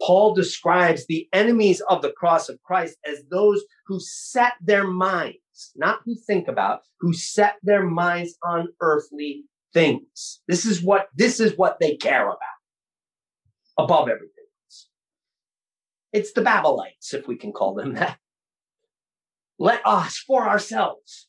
Paul 0.01 0.33
describes 0.33 1.05
the 1.05 1.27
enemies 1.31 1.81
of 1.89 2.01
the 2.01 2.11
cross 2.11 2.49
of 2.49 2.61
Christ 2.63 2.97
as 3.05 3.23
those 3.31 3.63
who 3.87 3.99
set 3.99 4.53
their 4.61 4.85
minds, 4.85 5.71
not 5.75 5.99
who 6.05 6.15
think 6.15 6.47
about, 6.47 6.81
who 6.99 7.13
set 7.13 7.55
their 7.63 7.83
minds 7.83 8.37
on 8.43 8.69
earthly 8.81 9.45
things. 9.73 10.41
This 10.47 10.65
is 10.65 10.83
what 10.83 11.07
this 11.15 11.39
is 11.39 11.57
what 11.57 11.79
they 11.79 11.95
care 11.95 12.25
about 12.25 12.37
above 13.77 14.09
everything 14.09 14.45
else. 14.65 14.89
It's 16.11 16.33
the 16.33 16.41
Babylonites, 16.41 17.13
if 17.13 17.27
we 17.27 17.37
can 17.37 17.53
call 17.53 17.73
them 17.73 17.93
that. 17.93 18.17
Let 19.57 19.81
us 19.85 20.17
for 20.17 20.47
ourselves. 20.47 21.27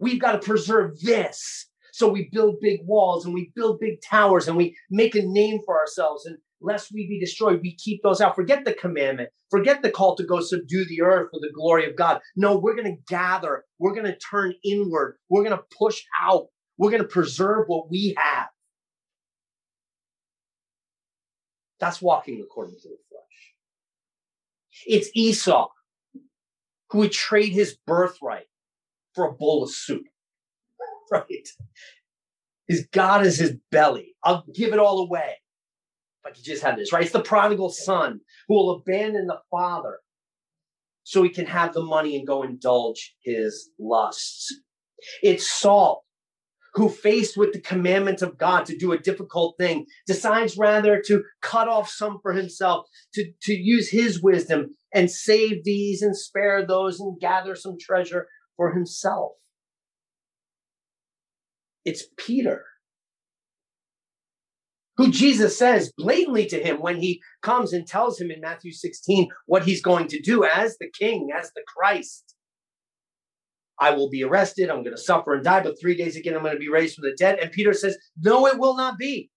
We've 0.00 0.20
got 0.20 0.32
to 0.32 0.38
preserve 0.38 1.00
this 1.00 1.67
so 1.98 2.08
we 2.08 2.28
build 2.30 2.60
big 2.60 2.78
walls 2.84 3.24
and 3.24 3.34
we 3.34 3.50
build 3.56 3.80
big 3.80 4.00
towers 4.08 4.46
and 4.46 4.56
we 4.56 4.76
make 4.88 5.16
a 5.16 5.22
name 5.22 5.58
for 5.66 5.76
ourselves. 5.76 6.26
And 6.26 6.38
lest 6.60 6.92
we 6.92 7.08
be 7.08 7.18
destroyed, 7.18 7.58
we 7.60 7.74
keep 7.74 8.04
those 8.04 8.20
out. 8.20 8.36
Forget 8.36 8.64
the 8.64 8.72
commandment. 8.72 9.30
Forget 9.50 9.82
the 9.82 9.90
call 9.90 10.14
to 10.14 10.22
go 10.24 10.38
subdue 10.38 10.86
the 10.86 11.02
earth 11.02 11.30
for 11.32 11.40
the 11.40 11.50
glory 11.52 11.90
of 11.90 11.96
God. 11.96 12.20
No, 12.36 12.56
we're 12.56 12.76
going 12.76 12.94
to 12.94 13.02
gather. 13.08 13.64
We're 13.80 13.94
going 13.94 14.06
to 14.06 14.16
turn 14.16 14.54
inward. 14.64 15.16
We're 15.28 15.42
going 15.42 15.56
to 15.56 15.64
push 15.76 16.04
out. 16.22 16.46
We're 16.76 16.90
going 16.90 17.02
to 17.02 17.08
preserve 17.08 17.64
what 17.66 17.90
we 17.90 18.14
have. 18.16 18.46
That's 21.80 22.00
walking 22.00 22.40
according 22.40 22.76
to 22.76 22.88
the 22.90 22.96
flesh. 23.10 23.54
It's 24.86 25.10
Esau 25.16 25.66
who 26.90 26.98
would 26.98 27.12
trade 27.12 27.52
his 27.52 27.76
birthright 27.88 28.46
for 29.16 29.24
a 29.24 29.32
bowl 29.32 29.64
of 29.64 29.72
soup. 29.72 30.04
right? 31.12 31.48
His 32.66 32.86
God 32.92 33.24
is 33.24 33.38
his 33.38 33.56
belly. 33.70 34.14
I'll 34.22 34.44
give 34.54 34.72
it 34.72 34.78
all 34.78 35.00
away. 35.00 35.34
I 36.24 36.30
could 36.30 36.44
just 36.44 36.62
had 36.62 36.76
this, 36.76 36.92
right? 36.92 37.02
It's 37.02 37.12
the 37.12 37.22
prodigal 37.22 37.70
son 37.70 38.20
who 38.46 38.54
will 38.54 38.76
abandon 38.76 39.26
the 39.26 39.40
father 39.50 40.00
so 41.04 41.22
he 41.22 41.30
can 41.30 41.46
have 41.46 41.72
the 41.72 41.82
money 41.82 42.16
and 42.16 42.26
go 42.26 42.42
indulge 42.42 43.16
his 43.22 43.70
lusts. 43.78 44.52
It's 45.22 45.50
Saul 45.50 46.04
who, 46.74 46.88
faced 46.88 47.36
with 47.36 47.52
the 47.52 47.60
commandment 47.60 48.22
of 48.22 48.38
God 48.38 48.64
to 48.66 48.76
do 48.76 48.92
a 48.92 48.98
difficult 48.98 49.56
thing, 49.58 49.86
decides 50.06 50.56
rather 50.56 51.02
to 51.06 51.24
cut 51.42 51.68
off 51.68 51.88
some 51.88 52.18
for 52.22 52.32
himself, 52.32 52.86
to, 53.14 53.32
to 53.42 53.52
use 53.52 53.90
his 53.90 54.22
wisdom 54.22 54.68
and 54.94 55.10
save 55.10 55.64
these 55.64 56.02
and 56.02 56.16
spare 56.16 56.64
those 56.64 57.00
and 57.00 57.18
gather 57.20 57.56
some 57.56 57.76
treasure 57.80 58.28
for 58.56 58.72
himself. 58.72 59.32
It's 61.88 62.04
Peter, 62.18 62.66
who 64.98 65.10
Jesus 65.10 65.58
says 65.58 65.90
blatantly 65.96 66.44
to 66.48 66.62
him 66.62 66.82
when 66.82 66.98
he 66.98 67.22
comes 67.40 67.72
and 67.72 67.86
tells 67.86 68.20
him 68.20 68.30
in 68.30 68.42
Matthew 68.42 68.72
16 68.72 69.30
what 69.46 69.64
he's 69.64 69.80
going 69.80 70.06
to 70.08 70.20
do 70.20 70.44
as 70.44 70.76
the 70.76 70.90
king, 70.98 71.30
as 71.34 71.50
the 71.54 71.62
Christ. 71.66 72.34
I 73.80 73.92
will 73.92 74.10
be 74.10 74.22
arrested. 74.22 74.68
I'm 74.68 74.82
going 74.82 74.96
to 74.96 75.00
suffer 75.00 75.32
and 75.32 75.42
die, 75.42 75.62
but 75.62 75.80
three 75.80 75.96
days 75.96 76.14
again, 76.14 76.34
I'm 76.34 76.42
going 76.42 76.52
to 76.52 76.60
be 76.60 76.68
raised 76.68 76.96
from 76.96 77.04
the 77.04 77.16
dead. 77.18 77.38
And 77.38 77.50
Peter 77.52 77.72
says, 77.72 77.96
No, 78.20 78.46
it 78.46 78.58
will 78.58 78.76
not 78.76 78.98
be. 78.98 79.30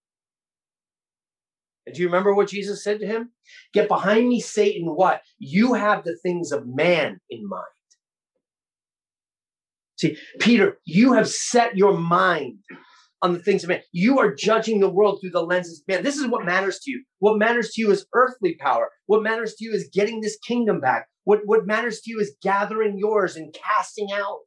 And 1.86 1.96
do 1.96 2.02
you 2.02 2.10
remember 2.10 2.34
what 2.34 2.50
Jesus 2.50 2.84
said 2.84 3.00
to 3.00 3.08
him? 3.08 3.32
Get 3.74 3.88
behind 3.88 4.28
me, 4.28 4.42
Satan. 4.42 4.88
What? 4.88 5.22
You 5.40 5.74
have 5.76 6.04
the 6.04 6.18
things 6.18 6.52
of 6.52 6.68
man 6.68 7.22
in 7.30 7.48
mind. 7.48 7.64
See, 10.02 10.18
Peter, 10.40 10.80
you 10.84 11.14
have 11.14 11.30
set 11.30 11.78
your 11.78 11.96
mind 11.96 12.58
on 13.22 13.34
the 13.34 13.40
things 13.40 13.64
of 13.64 13.70
man. 13.70 13.82
You 13.92 14.18
are 14.18 14.34
judging 14.34 14.80
the 14.80 14.90
world 14.90 15.20
through 15.22 15.30
the 15.30 15.46
lenses 15.46 15.80
of 15.80 15.94
man. 15.94 16.04
This 16.04 16.18
is 16.18 16.26
what 16.26 16.44
matters 16.44 16.80
to 16.80 16.92
you. 16.92 17.04
What 17.20 17.38
matters 17.38 17.70
to 17.74 17.82
you 17.82 17.92
is 17.92 18.08
earthly 18.16 18.56
power. 18.60 18.90
What 19.06 19.22
matters 19.22 19.54
to 19.56 19.66
you 19.66 19.74
is 19.74 19.92
getting 19.94 20.20
this 20.20 20.40
kingdom 20.48 20.80
back. 20.80 21.06
What, 21.26 21.42
what 21.46 21.68
matters 21.68 22.02
to 22.02 22.10
you 22.12 22.20
is 22.20 22.36
gathering 22.42 22.98
yours 22.98 23.36
and 23.36 23.54
casting 23.54 24.12
out. 24.12 24.40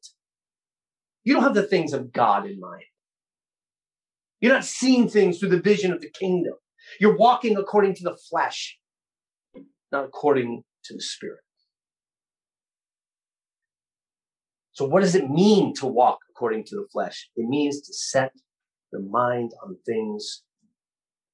You 1.22 1.34
don't 1.34 1.44
have 1.44 1.54
the 1.54 1.62
things 1.62 1.92
of 1.92 2.12
God 2.12 2.46
in 2.46 2.58
mind. 2.58 2.82
You're 4.40 4.54
not 4.54 4.64
seeing 4.64 5.08
things 5.08 5.38
through 5.38 5.50
the 5.50 5.60
vision 5.60 5.92
of 5.92 6.00
the 6.00 6.10
kingdom. 6.10 6.54
You're 6.98 7.16
walking 7.16 7.56
according 7.56 7.94
to 7.94 8.02
the 8.02 8.18
flesh, 8.28 8.76
not 9.92 10.04
according 10.04 10.64
to 10.86 10.94
the 10.94 11.00
spirit. 11.00 11.43
So, 14.74 14.84
what 14.84 15.00
does 15.00 15.14
it 15.14 15.30
mean 15.30 15.72
to 15.74 15.86
walk 15.86 16.18
according 16.30 16.64
to 16.64 16.76
the 16.76 16.86
flesh? 16.92 17.30
It 17.36 17.48
means 17.48 17.80
to 17.80 17.94
set 17.94 18.32
your 18.92 19.02
mind 19.02 19.52
on 19.62 19.76
things 19.86 20.42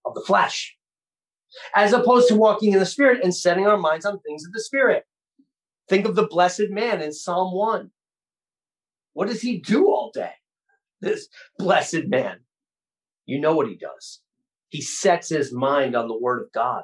of 0.04 0.14
the 0.14 0.20
flesh, 0.20 0.76
as 1.74 1.92
opposed 1.94 2.28
to 2.28 2.34
walking 2.34 2.72
in 2.74 2.78
the 2.78 2.86
spirit 2.86 3.20
and 3.24 3.34
setting 3.34 3.66
our 3.66 3.78
minds 3.78 4.04
on 4.04 4.20
things 4.20 4.44
of 4.46 4.52
the 4.52 4.60
spirit. 4.60 5.04
Think 5.88 6.06
of 6.06 6.16
the 6.16 6.26
blessed 6.26 6.68
man 6.70 7.00
in 7.00 7.12
Psalm 7.12 7.54
1. 7.54 7.90
What 9.14 9.28
does 9.28 9.40
he 9.40 9.58
do 9.58 9.86
all 9.86 10.10
day? 10.14 10.32
This 11.00 11.28
blessed 11.58 12.06
man. 12.08 12.40
You 13.24 13.40
know 13.40 13.54
what 13.54 13.68
he 13.68 13.76
does. 13.76 14.20
He 14.68 14.82
sets 14.82 15.30
his 15.30 15.52
mind 15.52 15.96
on 15.96 16.08
the 16.08 16.18
word 16.18 16.42
of 16.42 16.52
God. 16.52 16.82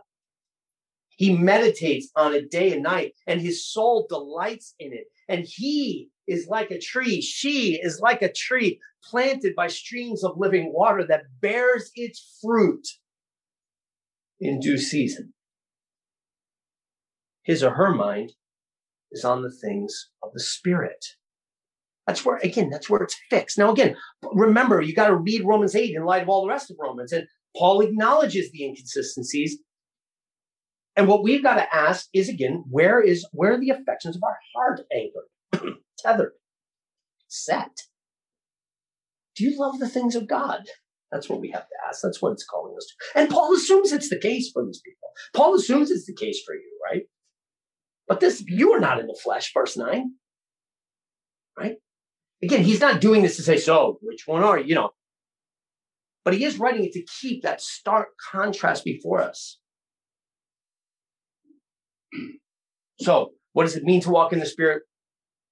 He 1.11 1.37
meditates 1.37 2.11
on 2.17 2.35
it 2.35 2.51
day 2.51 2.73
and 2.73 2.83
night, 2.83 3.13
and 3.27 3.41
his 3.41 3.67
soul 3.67 4.07
delights 4.09 4.75
in 4.79 4.93
it. 4.93 5.05
And 5.29 5.47
he 5.47 6.11
is 6.27 6.49
like 6.49 6.71
a 6.71 6.79
tree. 6.79 7.21
She 7.21 7.81
is 7.81 8.01
like 8.01 8.23
a 8.23 8.33
tree 8.33 8.81
planted 9.05 9.55
by 9.55 9.69
streams 9.69 10.25
of 10.25 10.37
living 10.37 10.73
water 10.73 11.05
that 11.09 11.25
bears 11.41 11.91
its 11.95 12.39
fruit 12.43 12.87
in 14.41 14.61
due 14.61 14.79
season. 14.79 15.33
His 17.45 17.63
or 17.63 17.71
her 17.71 17.95
mind 17.95 18.33
is 19.13 19.25
on 19.25 19.43
the 19.43 19.53
things 19.53 20.11
of 20.23 20.33
the 20.33 20.41
Spirit. 20.41 21.05
That's 22.07 22.25
where, 22.25 22.39
again, 22.39 22.71
that's 22.71 22.89
where 22.89 23.03
it's 23.03 23.17
fixed. 23.31 23.59
Now, 23.59 23.73
again, 23.73 23.97
remember, 24.33 24.81
you 24.81 24.95
got 24.95 25.09
to 25.09 25.17
read 25.17 25.45
Romans 25.45 25.75
8 25.75 25.95
in 25.95 26.05
light 26.05 26.23
of 26.23 26.29
all 26.29 26.43
the 26.43 26.49
rest 26.49 26.71
of 26.71 26.77
Romans. 26.79 27.13
And 27.13 27.27
Paul 27.57 27.81
acknowledges 27.81 28.51
the 28.51 28.65
inconsistencies. 28.65 29.59
And 30.97 31.09
what 31.09 31.23
we've 31.23 31.43
got 31.43 31.57
to 31.57 31.75
ask 31.75 32.07
is 32.13 32.29
again, 32.29 32.65
where 32.71 33.01
is 33.01 33.27
where 33.33 33.53
are 33.53 33.61
the 33.61 33.71
affections 33.71 34.17
of 34.17 34.23
our 34.23 34.39
heart 34.55 34.81
anchored, 34.93 35.29
tethered, 35.99 36.33
set? 37.29 37.83
Do 39.37 39.45
you 39.45 39.59
love 39.59 39.79
the 39.79 39.89
things 39.89 40.17
of 40.17 40.29
God? 40.29 40.63
That's 41.13 41.29
what 41.29 41.41
we 41.41 41.51
have 41.51 41.63
to 41.69 41.75
ask. 41.89 42.01
That's 42.03 42.21
what 42.21 42.33
it's 42.33 42.45
calling 42.45 42.75
us 42.77 42.87
to. 42.87 43.21
And 43.21 43.31
Paul 43.31 43.55
assumes 43.55 43.93
it's 43.93 44.11
the 44.11 44.19
case 44.19 44.51
for 44.53 44.65
these 44.65 44.81
people. 44.85 45.09
Paul 45.35 45.55
assumes 45.55 45.91
it's 45.91 46.07
the 46.07 46.15
case 46.15 46.43
for 46.45 46.55
you, 46.55 46.79
right? 46.85 47.03
But 48.09 48.21
this, 48.21 48.43
you 48.47 48.73
are 48.73 48.81
not 48.81 48.99
in 48.99 49.07
the 49.07 49.19
flesh, 49.23 49.53
verse 49.53 49.77
9. 49.77 50.13
Right? 51.59 51.77
Again, 52.43 52.65
he's 52.65 52.81
not 52.81 53.01
doing 53.01 53.23
this 53.23 53.37
to 53.37 53.43
say, 53.43 53.57
so 53.57 53.99
which 54.03 54.23
one 54.27 54.43
are 54.43 54.59
you? 54.59 54.67
You 54.67 54.75
know, 54.75 54.91
but 56.27 56.35
he 56.35 56.45
is 56.45 56.59
writing 56.59 56.85
it 56.85 56.93
to 56.95 57.07
keep 57.21 57.45
that 57.45 57.61
stark 57.61 58.09
contrast 58.33 58.85
before 58.85 59.23
us. 59.23 59.59
So, 62.99 63.33
what 63.53 63.65
does 63.65 63.77
it 63.77 63.85
mean 63.85 64.01
to 64.01 64.11
walk 64.11 64.33
in 64.33 64.39
the 64.39 64.47
Spirit? 64.47 64.83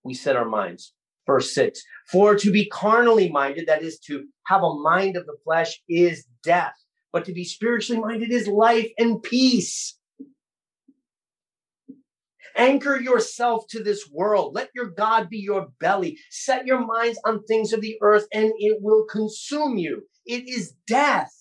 We 0.05 0.14
set 0.14 0.37
our 0.37 0.45
minds. 0.45 0.93
Verse 1.27 1.55
6 1.55 1.83
For 2.07 2.37
to 2.37 2.51
be 2.51 2.67
carnally 2.67 3.31
minded, 3.31 3.67
that 3.67 3.83
is 3.83 3.99
to 4.01 4.25
have 4.47 4.62
a 4.62 4.75
mind 4.75 5.17
of 5.17 5.27
the 5.27 5.37
flesh, 5.45 5.81
is 5.88 6.27
death, 6.43 6.75
but 7.12 7.25
to 7.25 7.33
be 7.33 7.45
spiritually 7.45 8.01
minded 8.01 8.31
is 8.31 8.47
life 8.47 8.90
and 8.99 9.23
peace. 9.23 9.99
Anchor 12.57 13.01
yourself 13.01 13.64
to 13.71 13.83
this 13.83 14.09
world. 14.12 14.55
Let 14.55 14.71
your 14.75 14.87
God 14.87 15.29
be 15.29 15.38
your 15.38 15.69
belly. 15.81 16.19
Set 16.31 16.67
your 16.67 16.87
minds 16.87 17.19
on 17.25 17.43
things 17.45 17.73
of 17.73 17.81
the 17.81 17.97
earth, 18.01 18.27
and 18.33 18.53
it 18.59 18.79
will 18.81 19.07
consume 19.07 19.77
you. 19.77 20.03
It 20.25 20.49
is 20.49 20.75
death. 20.87 21.33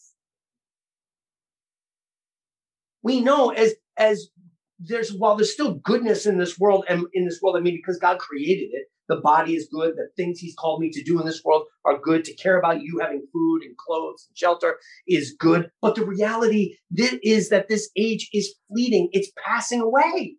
We 3.03 3.19
know 3.19 3.49
as 3.49 3.75
as 3.97 4.29
there's 4.79 5.13
while 5.13 5.35
there's 5.35 5.53
still 5.53 5.75
goodness 5.75 6.25
in 6.25 6.37
this 6.37 6.59
world 6.59 6.85
and 6.89 7.05
in 7.13 7.25
this 7.25 7.39
world, 7.41 7.55
I 7.57 7.61
mean, 7.61 7.75
because 7.75 7.99
God 7.99 8.19
created 8.19 8.69
it, 8.71 8.87
the 9.07 9.17
body 9.17 9.55
is 9.55 9.67
good, 9.71 9.95
the 9.95 10.07
things 10.15 10.39
He's 10.39 10.55
called 10.55 10.81
me 10.81 10.89
to 10.91 11.03
do 11.03 11.19
in 11.19 11.25
this 11.25 11.43
world 11.43 11.65
are 11.85 11.99
good. 11.99 12.23
To 12.25 12.33
care 12.35 12.57
about 12.57 12.81
you 12.81 12.99
having 12.99 13.25
food 13.31 13.63
and 13.63 13.75
clothes 13.77 14.25
and 14.29 14.37
shelter 14.37 14.77
is 15.07 15.35
good. 15.37 15.69
But 15.81 15.95
the 15.95 16.05
reality 16.05 16.77
is 16.91 17.49
that 17.49 17.67
this 17.67 17.89
age 17.97 18.29
is 18.33 18.55
fleeting, 18.69 19.09
it's 19.11 19.31
passing 19.45 19.81
away. 19.81 20.37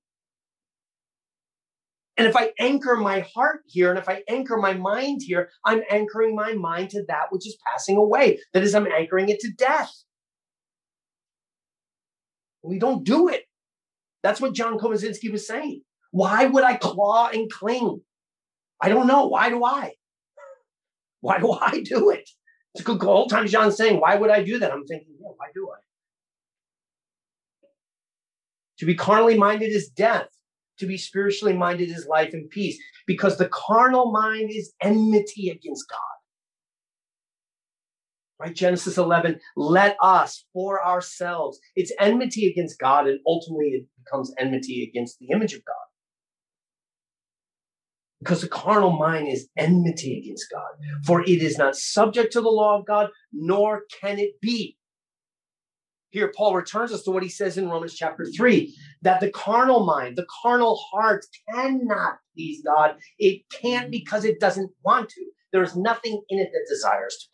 And 2.16 2.29
if 2.29 2.37
I 2.37 2.53
anchor 2.61 2.94
my 2.97 3.27
heart 3.35 3.62
here 3.66 3.90
and 3.90 3.99
if 3.99 4.09
I 4.09 4.23
anchor 4.29 4.57
my 4.57 4.73
mind 4.73 5.20
here, 5.25 5.51
I'm 5.64 5.83
anchoring 5.90 6.37
my 6.37 6.55
mind 6.55 6.90
to 6.90 7.05
that 7.09 7.27
which 7.31 7.47
is 7.47 7.59
passing 7.66 7.97
away. 7.97 8.38
That 8.53 8.62
is, 8.62 8.75
I'm 8.75 8.87
anchoring 8.87 9.31
it 9.31 9.40
to 9.40 9.53
death. 9.53 9.90
We 12.62 12.79
don't 12.79 13.05
do 13.05 13.29
it. 13.29 13.42
That's 14.25 14.41
what 14.41 14.55
John 14.55 14.79
Komasinski 14.79 15.31
was 15.31 15.47
saying. 15.47 15.83
Why 16.11 16.47
would 16.47 16.65
I 16.65 16.77
claw 16.77 17.29
and 17.29 17.53
cling? 17.53 18.01
I 18.81 18.89
don't 18.89 19.07
know. 19.07 19.27
Why 19.27 19.51
do 19.51 19.63
I? 19.63 19.93
Why 21.21 21.39
do 21.39 21.53
I 21.53 21.83
do 21.85 22.11
it? 22.11 22.29
It's 22.75 22.81
a 22.81 22.85
good 22.85 23.03
whole 23.03 23.29
time 23.29 23.47
John's 23.47 23.77
saying, 23.77 24.01
Why 24.01 24.17
would 24.17 24.31
I 24.31 24.43
do 24.43 24.59
that? 24.59 24.73
I'm 24.73 24.87
thinking, 24.87 25.15
yeah, 25.21 25.29
why 25.37 25.47
do 25.55 25.69
I? 25.71 25.79
To 28.79 28.87
be 28.87 28.95
carnally 28.95 29.37
minded 29.37 29.71
is 29.71 29.89
death 29.91 30.29
to 30.79 30.87
be 30.87 30.97
spiritually 30.97 31.55
minded 31.55 31.91
is 31.91 32.07
life 32.07 32.33
and 32.33 32.49
peace 32.51 32.79
because 33.07 33.37
the 33.37 33.49
carnal 33.49 34.11
mind 34.11 34.51
is 34.51 34.73
enmity 34.81 35.51
against 35.51 35.89
God. 35.89 36.13
Right? 38.38 38.55
Genesis 38.55 38.99
11, 38.99 39.38
let 39.57 39.97
us 40.03 40.44
for 40.53 40.85
ourselves. 40.85 41.61
It's 41.77 41.92
enmity 42.01 42.49
against 42.49 42.79
God, 42.79 43.07
and 43.07 43.20
ultimately 43.27 43.68
it 43.68 43.87
becomes 44.05 44.35
enmity 44.38 44.88
against 44.88 45.18
the 45.18 45.29
image 45.31 45.55
of 45.55 45.64
God. 45.64 45.75
Because 48.18 48.40
the 48.40 48.49
carnal 48.49 48.92
mind 48.92 49.29
is 49.29 49.49
enmity 49.57 50.18
against 50.18 50.47
God, 50.51 50.70
for 51.05 51.23
it 51.23 51.29
is 51.29 51.59
not 51.59 51.77
subject 51.77 52.33
to 52.33 52.40
the 52.40 52.49
law 52.49 52.79
of 52.79 52.87
God, 52.87 53.11
nor 53.33 53.83
can 54.01 54.18
it 54.18 54.40
be. 54.40 54.79
Here, 56.11 56.33
Paul 56.35 56.55
returns 56.55 56.92
us 56.92 57.03
to 57.03 57.11
what 57.11 57.25
he 57.25 57.29
says 57.29 57.59
in 57.59 57.68
Romans 57.68 57.94
chapter 57.94 58.25
3 58.25 58.73
that 59.03 59.20
the 59.20 59.31
carnal 59.31 59.85
mind, 59.85 60.16
the 60.16 60.27
carnal 60.42 60.77
heart 60.92 61.27
cannot 61.51 62.18
please 62.35 62.62
God. 62.64 62.97
It 63.18 63.42
can't 63.51 63.90
because 63.90 64.25
it 64.25 64.38
doesn't 64.38 64.70
want 64.85 65.09
to. 65.11 65.25
There's 65.53 65.77
nothing 65.77 66.23
in 66.29 66.38
it 66.38 66.51
that 66.53 66.66
desires 66.68 67.16
to. 67.20 67.34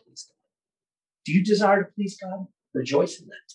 Do 1.25 1.33
you 1.33 1.45
desire 1.45 1.85
to 1.85 1.91
please 1.95 2.17
God? 2.21 2.47
Rejoice 2.75 3.21
in 3.21 3.27
that. 3.27 3.55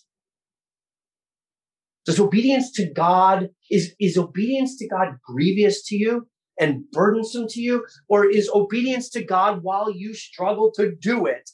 Does 2.05 2.19
obedience 2.19 2.71
to 2.73 2.91
God, 2.91 3.49
is, 3.71 3.95
is 3.99 4.17
obedience 4.17 4.77
to 4.77 4.87
God 4.87 5.17
grievous 5.25 5.83
to 5.87 5.95
you 5.95 6.27
and 6.59 6.83
burdensome 6.91 7.47
to 7.49 7.61
you? 7.61 7.85
Or 8.07 8.29
is 8.29 8.49
obedience 8.53 9.09
to 9.11 9.23
God 9.23 9.63
while 9.63 9.91
you 9.91 10.13
struggle 10.13 10.71
to 10.75 10.93
do 10.95 11.25
it 11.25 11.49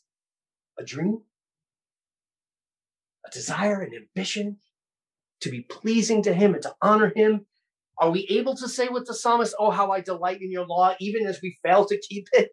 a 0.78 0.84
dream? 0.84 1.21
a 3.26 3.32
desire, 3.32 3.82
an 3.82 3.93
ambition 3.95 4.58
to 5.41 5.50
be 5.50 5.62
pleasing 5.62 6.24
to 6.24 6.34
Him 6.34 6.54
and 6.54 6.63
to 6.63 6.74
honor 6.82 7.12
Him? 7.15 7.45
Are 7.97 8.12
we 8.12 8.28
able 8.30 8.56
to 8.56 8.67
say 8.67 8.88
with 8.88 9.06
the 9.06 9.13
psalmist, 9.13 9.56
Oh, 9.60 9.71
how 9.71 9.91
I 9.91 10.02
delight 10.02 10.41
in 10.41 10.52
your 10.52 10.65
law, 10.65 10.95
even 11.00 11.28
as 11.28 11.39
we 11.41 11.58
fail 11.63 11.86
to 11.86 12.00
keep 12.00 12.28
it? 12.34 12.52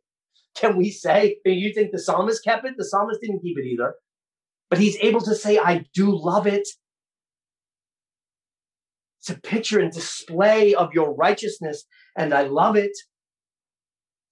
Can 0.59 0.77
we 0.77 0.90
say, 0.90 1.38
You 1.44 1.73
think 1.73 1.92
the 1.92 1.99
psalmist 1.99 2.44
kept 2.44 2.66
it? 2.66 2.75
The 2.77 2.85
psalmist 2.85 3.21
didn't 3.21 3.40
keep 3.40 3.59
it 3.59 3.66
either. 3.66 3.94
But 4.71 4.79
he's 4.79 4.99
able 5.01 5.21
to 5.23 5.35
say, 5.35 5.59
I 5.59 5.85
do 5.94 6.14
love 6.14 6.47
it. 6.47 6.66
It's 9.21 9.31
a 9.31 9.40
picture 9.40 9.81
and 9.81 9.92
display 9.92 10.75
of 10.75 10.92
your 10.94 11.14
righteousness, 11.14 11.85
and 12.16 12.33
I 12.33 12.42
love 12.42 12.77
it. 12.77 12.92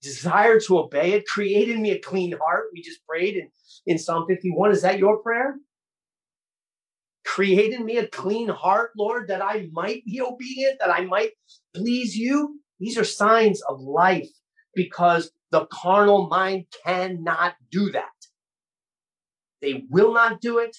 Desire 0.02 0.60
to 0.60 0.78
obey 0.78 1.12
it, 1.12 1.26
create 1.26 1.68
in 1.68 1.82
me 1.82 1.90
a 1.90 1.98
clean 1.98 2.32
heart. 2.32 2.66
We 2.72 2.82
just 2.82 3.04
prayed 3.06 3.36
in, 3.36 3.48
in 3.86 3.98
Psalm 3.98 4.26
51. 4.28 4.72
Is 4.72 4.82
that 4.82 4.98
your 4.98 5.18
prayer? 5.18 5.56
Create 7.24 7.72
in 7.72 7.84
me 7.84 7.96
a 7.96 8.06
clean 8.06 8.48
heart, 8.48 8.92
Lord, 8.96 9.28
that 9.28 9.42
I 9.42 9.68
might 9.72 10.04
be 10.04 10.20
obedient, 10.20 10.78
that 10.78 10.90
I 10.90 11.04
might 11.04 11.32
please 11.74 12.16
you. 12.16 12.60
These 12.78 12.98
are 12.98 13.04
signs 13.04 13.60
of 13.68 13.80
life 13.80 14.28
because 14.74 15.32
the 15.50 15.66
carnal 15.66 16.28
mind 16.28 16.66
cannot 16.84 17.54
do 17.70 17.90
that. 17.92 18.10
They 19.62 19.84
will 19.90 20.12
not 20.12 20.40
do 20.40 20.58
it. 20.58 20.76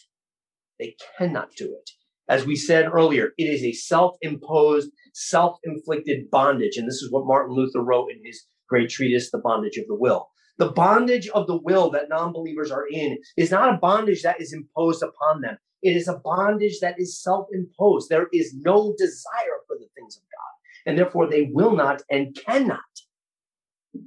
They 0.79 0.95
cannot 1.17 1.51
do 1.55 1.75
it. 1.79 1.89
As 2.29 2.45
we 2.45 2.55
said 2.55 2.89
earlier, 2.91 3.31
it 3.37 3.45
is 3.45 3.63
a 3.63 3.71
self 3.71 4.17
imposed, 4.21 4.91
self 5.13 5.57
inflicted 5.63 6.29
bondage. 6.29 6.77
And 6.77 6.87
this 6.87 7.01
is 7.01 7.11
what 7.11 7.25
Martin 7.25 7.55
Luther 7.55 7.81
wrote 7.81 8.11
in 8.11 8.19
his 8.23 8.45
great 8.67 8.89
treatise, 8.89 9.31
The 9.31 9.39
Bondage 9.39 9.77
of 9.77 9.87
the 9.87 9.95
Will. 9.95 10.27
The 10.57 10.71
bondage 10.71 11.29
of 11.29 11.47
the 11.47 11.59
will 11.61 11.91
that 11.91 12.09
non 12.09 12.33
believers 12.33 12.71
are 12.71 12.87
in 12.91 13.17
is 13.37 13.51
not 13.51 13.73
a 13.73 13.77
bondage 13.77 14.23
that 14.23 14.41
is 14.41 14.53
imposed 14.53 15.03
upon 15.03 15.41
them. 15.41 15.57
It 15.83 15.95
is 15.95 16.07
a 16.07 16.19
bondage 16.23 16.79
that 16.81 16.99
is 16.99 17.21
self 17.21 17.47
imposed. 17.53 18.09
There 18.09 18.27
is 18.33 18.55
no 18.55 18.93
desire 18.97 19.61
for 19.67 19.77
the 19.79 19.87
things 19.95 20.17
of 20.17 20.23
God. 20.23 20.89
And 20.89 20.97
therefore, 20.97 21.29
they 21.29 21.49
will 21.53 21.75
not 21.75 22.01
and 22.09 22.35
cannot 22.45 22.79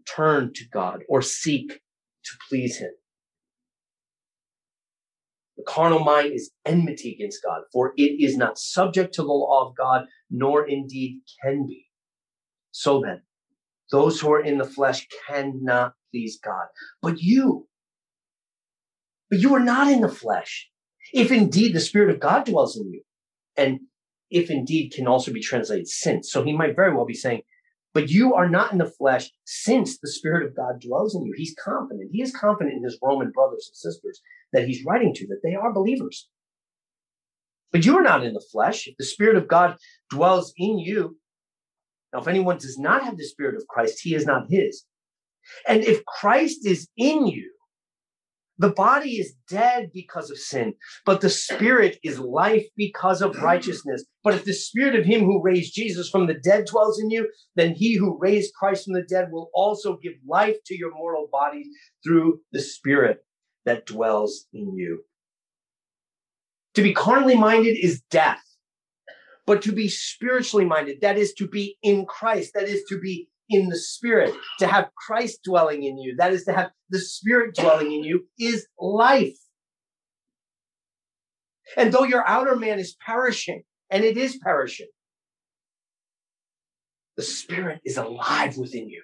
turn 0.07 0.53
to 0.55 0.65
God 0.73 1.01
or 1.09 1.23
seek 1.23 1.69
to 1.71 2.33
please 2.49 2.79
Him. 2.79 2.91
The 5.57 5.65
carnal 5.65 6.01
mind 6.01 6.33
is 6.33 6.53
enmity 6.65 7.15
against 7.15 7.43
God, 7.45 7.63
for 7.73 7.93
it 7.97 8.23
is 8.23 8.37
not 8.37 8.59
subject 8.59 9.15
to 9.15 9.23
the 9.23 9.29
law 9.29 9.69
of 9.69 9.77
God, 9.77 10.07
nor 10.31 10.67
indeed 10.67 11.21
can 11.43 11.67
be. 11.67 11.87
So 12.71 13.03
then, 13.05 13.23
those 13.91 14.21
who 14.21 14.33
are 14.33 14.43
in 14.43 14.59
the 14.59 14.65
flesh 14.65 15.07
cannot 15.29 15.93
please 16.11 16.39
God. 16.43 16.67
But 17.03 17.21
you, 17.21 17.69
but 19.29 19.41
you 19.41 19.55
are 19.55 19.61
not 19.61 19.91
in 19.91 20.01
the 20.01 20.09
flesh 20.09 20.69
if 21.13 21.31
indeed 21.31 21.75
the 21.75 21.81
Spirit 21.81 22.15
of 22.15 22.21
God 22.21 22.47
dwells 22.47 22.77
in 22.77 22.91
you. 22.91 23.03
And 23.57 23.81
if 24.31 24.51
indeed 24.51 24.93
can 24.95 25.07
also 25.07 25.33
be 25.33 25.43
translated 25.43 25.89
since. 25.89 26.31
So 26.31 26.45
he 26.45 26.57
might 26.57 26.77
very 26.77 26.95
well 26.95 27.05
be 27.05 27.15
saying, 27.15 27.43
but 27.93 28.11
you 28.11 28.35
are 28.35 28.49
not 28.49 28.73
in 28.73 28.79
the 28.79 28.87
flesh 28.87 29.31
since 29.45 29.99
the 29.99 30.11
Spirit 30.11 30.47
of 30.47 30.57
God 30.57 30.81
dwells 30.81 31.15
in 31.15 31.25
you. 31.25 31.35
He's 31.37 31.55
confident. 31.63 32.11
He 32.13 32.23
is 32.23 32.35
confident 32.35 32.77
in 32.77 32.85
his 32.85 32.99
Roman 33.03 33.31
brothers 33.31 33.69
and 33.71 33.77
sisters 33.77 34.21
that 34.53 34.67
he's 34.67 34.85
writing 34.85 35.13
to, 35.15 35.27
that 35.29 35.41
they 35.43 35.55
are 35.55 35.73
believers. 35.73 36.29
But 37.73 37.85
you 37.85 37.97
are 37.99 38.03
not 38.03 38.25
in 38.25 38.35
the 38.35 38.45
flesh. 38.53 38.87
If 38.87 38.97
the 38.97 39.05
Spirit 39.05 39.37
of 39.37 39.49
God 39.49 39.77
dwells 40.11 40.53
in 40.57 40.79
you, 40.79 41.19
now 42.13 42.21
if 42.21 42.29
anyone 42.29 42.59
does 42.59 42.79
not 42.79 43.05
have 43.05 43.17
the 43.17 43.25
Spirit 43.25 43.57
of 43.57 43.67
Christ, 43.69 44.01
he 44.03 44.15
is 44.15 44.27
not 44.27 44.51
his. 44.51 44.85
And 45.67 45.83
if 45.83 46.05
Christ 46.05 46.67
is 46.67 46.89
in 46.97 47.27
you, 47.27 47.51
The 48.61 48.69
body 48.69 49.13
is 49.13 49.33
dead 49.49 49.89
because 49.95 50.31
of 50.31 50.37
sin, 50.37 50.75
but 51.07 51.23
the 51.23 51.31
spirit 51.31 51.99
is 52.05 52.19
life 52.19 52.67
because 52.77 53.23
of 53.23 53.41
righteousness. 53.41 54.05
But 54.23 54.35
if 54.35 54.45
the 54.45 54.53
spirit 54.53 54.95
of 54.95 55.07
him 55.07 55.23
who 55.23 55.43
raised 55.43 55.75
Jesus 55.75 56.11
from 56.11 56.27
the 56.27 56.35
dead 56.35 56.67
dwells 56.67 57.01
in 57.01 57.09
you, 57.09 57.27
then 57.57 57.73
he 57.75 57.97
who 57.97 58.19
raised 58.21 58.53
Christ 58.53 58.85
from 58.85 58.93
the 58.93 59.03
dead 59.03 59.29
will 59.33 59.51
also 59.55 59.97
give 59.97 60.13
life 60.29 60.57
to 60.67 60.77
your 60.77 60.95
mortal 60.95 61.27
bodies 61.33 61.69
through 62.05 62.41
the 62.53 62.61
spirit 62.61 63.25
that 63.65 63.87
dwells 63.87 64.45
in 64.53 64.75
you. 64.77 65.05
To 66.75 66.83
be 66.83 66.93
carnally 66.93 67.39
minded 67.39 67.79
is 67.83 68.03
death, 68.11 68.45
but 69.47 69.63
to 69.63 69.73
be 69.73 69.89
spiritually 69.89 70.67
minded, 70.67 71.01
that 71.01 71.17
is 71.17 71.33
to 71.39 71.49
be 71.49 71.79
in 71.83 72.05
Christ, 72.05 72.53
that 72.53 72.69
is 72.69 72.85
to 72.91 73.01
be 73.01 73.30
in 73.51 73.69
the 73.69 73.77
spirit, 73.77 74.33
to 74.61 74.67
have 74.67 74.91
Christ 74.95 75.41
dwelling 75.45 75.83
in 75.83 75.99
you, 75.99 76.15
that 76.17 76.33
is 76.33 76.45
to 76.45 76.53
have 76.53 76.71
the 76.89 77.01
spirit 77.01 77.57
dwelling 77.57 77.93
in 77.93 78.05
you, 78.05 78.27
is 78.39 78.67
life. 78.79 79.37
And 81.77 81.93
though 81.93 82.05
your 82.05 82.27
outer 82.27 82.57
man 82.57 82.79
is 82.79 82.97
perishing, 83.05 83.65
and 83.91 84.05
it 84.05 84.17
is 84.17 84.39
perishing, 84.43 84.89
the 87.17 87.23
spirit 87.23 87.81
is 87.85 87.97
alive 87.97 88.57
within 88.57 88.89
you. 88.89 89.03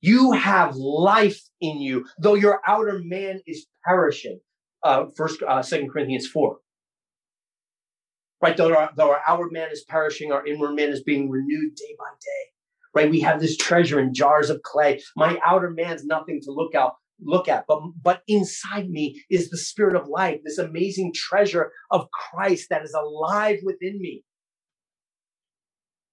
You 0.00 0.32
have 0.32 0.76
life 0.76 1.40
in 1.60 1.80
you, 1.80 2.06
though 2.18 2.34
your 2.34 2.60
outer 2.66 3.00
man 3.04 3.40
is 3.46 3.66
perishing. 3.84 4.40
Uh, 4.82 5.06
first, 5.16 5.42
uh, 5.42 5.62
Second 5.62 5.90
Corinthians 5.90 6.26
four 6.26 6.58
right? 8.42 8.56
Though 8.56 8.74
our, 8.74 8.90
though 8.96 9.10
our 9.10 9.22
outward 9.26 9.52
man 9.52 9.68
is 9.70 9.84
perishing, 9.84 10.32
our 10.32 10.46
inward 10.46 10.74
man 10.74 10.90
is 10.90 11.02
being 11.02 11.28
renewed 11.30 11.74
day 11.74 11.94
by 11.98 12.10
day, 12.20 12.44
right? 12.94 13.10
We 13.10 13.20
have 13.20 13.40
this 13.40 13.56
treasure 13.56 14.00
in 14.00 14.14
jars 14.14 14.50
of 14.50 14.62
clay. 14.62 15.00
My 15.16 15.38
outer 15.44 15.70
man's 15.70 16.04
nothing 16.04 16.40
to 16.44 16.52
look 16.52 16.74
out, 16.74 16.94
look 17.22 17.48
at, 17.48 17.64
but 17.68 17.80
but 18.02 18.22
inside 18.28 18.88
me 18.88 19.22
is 19.30 19.50
the 19.50 19.58
spirit 19.58 19.94
of 19.94 20.08
life, 20.08 20.40
this 20.44 20.58
amazing 20.58 21.12
treasure 21.14 21.72
of 21.90 22.08
Christ 22.10 22.68
that 22.70 22.82
is 22.82 22.94
alive 22.94 23.58
within 23.62 24.00
me. 24.00 24.24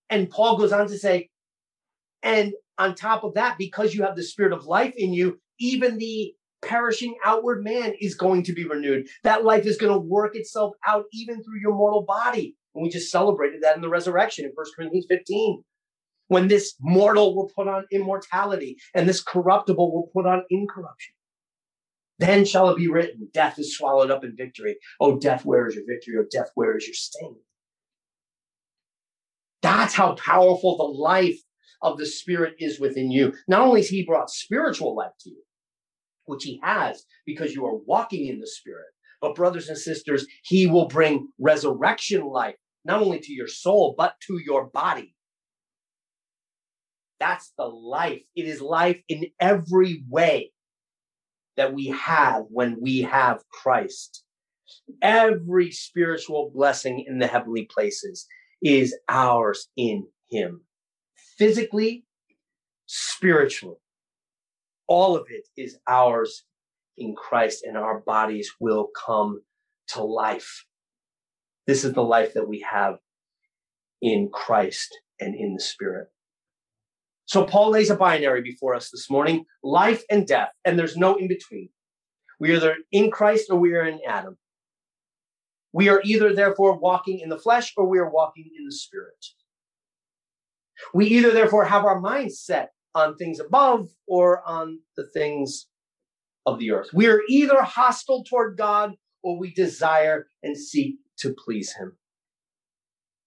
And 0.09 0.29
Paul 0.29 0.57
goes 0.57 0.71
on 0.71 0.87
to 0.87 0.97
say, 0.97 1.29
and 2.23 2.53
on 2.77 2.95
top 2.95 3.23
of 3.23 3.33
that, 3.33 3.57
because 3.57 3.93
you 3.93 4.03
have 4.03 4.15
the 4.15 4.23
spirit 4.23 4.53
of 4.53 4.65
life 4.65 4.93
in 4.95 5.13
you, 5.13 5.39
even 5.59 5.97
the 5.97 6.33
perishing 6.61 7.15
outward 7.25 7.63
man 7.63 7.93
is 7.99 8.15
going 8.15 8.43
to 8.43 8.53
be 8.53 8.65
renewed. 8.65 9.07
That 9.23 9.43
life 9.43 9.65
is 9.65 9.77
going 9.77 9.93
to 9.93 9.99
work 9.99 10.35
itself 10.35 10.73
out 10.87 11.05
even 11.13 11.43
through 11.43 11.59
your 11.61 11.75
mortal 11.75 12.03
body. 12.03 12.55
And 12.73 12.83
we 12.83 12.89
just 12.89 13.11
celebrated 13.11 13.61
that 13.63 13.75
in 13.75 13.81
the 13.81 13.89
resurrection 13.89 14.45
in 14.45 14.51
1 14.53 14.65
Corinthians 14.75 15.05
15. 15.09 15.63
When 16.29 16.47
this 16.47 16.75
mortal 16.81 17.35
will 17.35 17.49
put 17.55 17.67
on 17.67 17.85
immortality 17.91 18.77
and 18.93 19.07
this 19.07 19.23
corruptible 19.23 19.93
will 19.93 20.09
put 20.13 20.29
on 20.29 20.43
incorruption. 20.49 21.13
Then 22.19 22.45
shall 22.45 22.69
it 22.69 22.77
be 22.77 22.89
written, 22.89 23.29
death 23.31 23.59
is 23.59 23.77
swallowed 23.77 24.11
up 24.11 24.23
in 24.23 24.35
victory. 24.35 24.77
Oh, 24.99 25.19
death, 25.19 25.45
where 25.45 25.67
is 25.67 25.75
your 25.75 25.85
victory? 25.87 26.15
Oh, 26.19 26.25
death, 26.29 26.49
where 26.55 26.75
is 26.75 26.87
your 26.87 26.95
sting? 26.95 27.35
That's 29.61 29.93
how 29.93 30.15
powerful 30.15 30.77
the 30.77 30.83
life 30.83 31.39
of 31.81 31.97
the 31.97 32.05
Spirit 32.05 32.55
is 32.59 32.79
within 32.79 33.11
you. 33.11 33.33
Not 33.47 33.61
only 33.61 33.81
has 33.81 33.89
He 33.89 34.03
brought 34.03 34.31
spiritual 34.31 34.95
life 34.95 35.11
to 35.21 35.29
you, 35.29 35.43
which 36.27 36.43
he 36.43 36.59
has 36.63 37.03
because 37.25 37.53
you 37.53 37.65
are 37.65 37.75
walking 37.75 38.27
in 38.27 38.39
the 38.39 38.47
spirit. 38.47 38.85
But, 39.19 39.35
brothers 39.35 39.67
and 39.67 39.77
sisters, 39.77 40.27
he 40.43 40.67
will 40.67 40.87
bring 40.87 41.29
resurrection 41.39 42.25
life, 42.25 42.55
not 42.85 43.01
only 43.01 43.19
to 43.19 43.33
your 43.33 43.47
soul, 43.47 43.95
but 43.97 44.13
to 44.27 44.39
your 44.45 44.65
body. 44.65 45.15
That's 47.19 47.51
the 47.57 47.65
life. 47.65 48.21
It 48.35 48.45
is 48.45 48.61
life 48.61 49.01
in 49.09 49.25
every 49.39 50.03
way 50.07 50.51
that 51.55 51.73
we 51.73 51.87
have 51.87 52.43
when 52.49 52.77
we 52.79 53.01
have 53.01 53.41
Christ. 53.49 54.23
Every 55.01 55.71
spiritual 55.71 56.51
blessing 56.53 57.03
in 57.07 57.17
the 57.17 57.25
heavenly 57.25 57.67
places 57.73 58.27
is 58.61 58.95
ours 59.09 59.67
in 59.75 60.07
him, 60.29 60.61
physically, 61.37 62.05
spiritually 62.85 63.77
all 64.87 65.15
of 65.15 65.27
it 65.29 65.47
is 65.55 65.77
ours 65.87 66.43
in 66.97 67.15
Christ, 67.15 67.63
and 67.63 67.77
our 67.77 67.99
bodies 67.99 68.51
will 68.59 68.89
come 69.05 69.41
to 69.89 70.03
life. 70.03 70.65
This 71.67 71.83
is 71.83 71.93
the 71.93 72.03
life 72.03 72.33
that 72.33 72.47
we 72.47 72.65
have 72.69 72.97
in 74.01 74.29
Christ 74.31 74.97
and 75.19 75.35
in 75.35 75.53
the 75.53 75.61
Spirit. 75.61 76.07
So 77.25 77.43
Paul 77.43 77.71
lays 77.71 77.89
a 77.89 77.95
binary 77.95 78.41
before 78.41 78.73
us 78.73 78.89
this 78.89 79.09
morning 79.09 79.45
life 79.61 80.03
and 80.09 80.25
death, 80.25 80.49
and 80.63 80.79
there's 80.79 80.97
no 80.97 81.15
in 81.15 81.27
between. 81.27 81.69
We 82.39 82.51
are 82.51 82.55
either 82.55 82.75
in 82.91 83.11
Christ 83.11 83.47
or 83.49 83.57
we 83.57 83.73
are 83.73 83.85
in 83.85 83.99
Adam. 84.07 84.37
We 85.73 85.89
are 85.89 86.01
either, 86.03 86.33
therefore, 86.33 86.79
walking 86.79 87.19
in 87.19 87.29
the 87.29 87.37
flesh 87.37 87.73
or 87.75 87.87
we 87.87 87.99
are 87.99 88.09
walking 88.09 88.49
in 88.57 88.65
the 88.65 88.71
Spirit. 88.71 89.25
We 90.93 91.07
either, 91.07 91.31
therefore, 91.31 91.65
have 91.65 91.83
our 91.83 91.99
minds 91.99 92.39
set 92.39 92.71
on 92.97 93.15
things 93.15 93.39
above 93.39 93.89
or 94.07 94.41
on 94.47 94.79
the 94.95 95.07
things 95.13 95.67
of 96.45 96.59
the 96.59 96.71
earth. 96.71 96.89
We 96.93 97.07
are 97.07 97.21
either 97.29 97.61
hostile 97.61 98.23
toward 98.23 98.57
God 98.57 98.95
or 99.23 99.37
we 99.37 99.53
desire 99.53 100.27
and 100.43 100.57
seek 100.57 100.95
to 101.19 101.35
please 101.45 101.73
Him. 101.73 101.97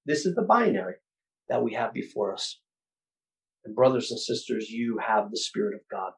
This 0.06 0.26
is 0.26 0.34
the 0.34 0.42
binary 0.42 0.94
that 1.48 1.62
we 1.62 1.74
have 1.74 1.92
before 1.92 2.32
us. 2.32 2.60
And, 3.64 3.74
brothers 3.74 4.10
and 4.10 4.18
sisters, 4.18 4.70
you 4.70 4.98
have 5.06 5.30
the 5.30 5.36
Spirit 5.36 5.74
of 5.74 5.80
God 5.90 6.12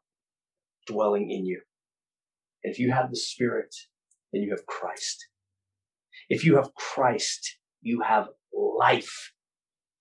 dwelling 0.87 1.31
in 1.31 1.45
you. 1.45 1.61
If 2.63 2.79
you 2.79 2.93
have 2.93 3.11
the 3.11 3.17
Spirit, 3.17 3.75
then 4.33 4.43
you 4.43 4.51
have 4.51 4.67
Christ. 4.67 5.27
If 6.29 6.45
you 6.45 6.57
have 6.57 6.75
Christ, 6.75 7.59
you 7.81 8.03
have 8.03 8.29
life 8.55 9.33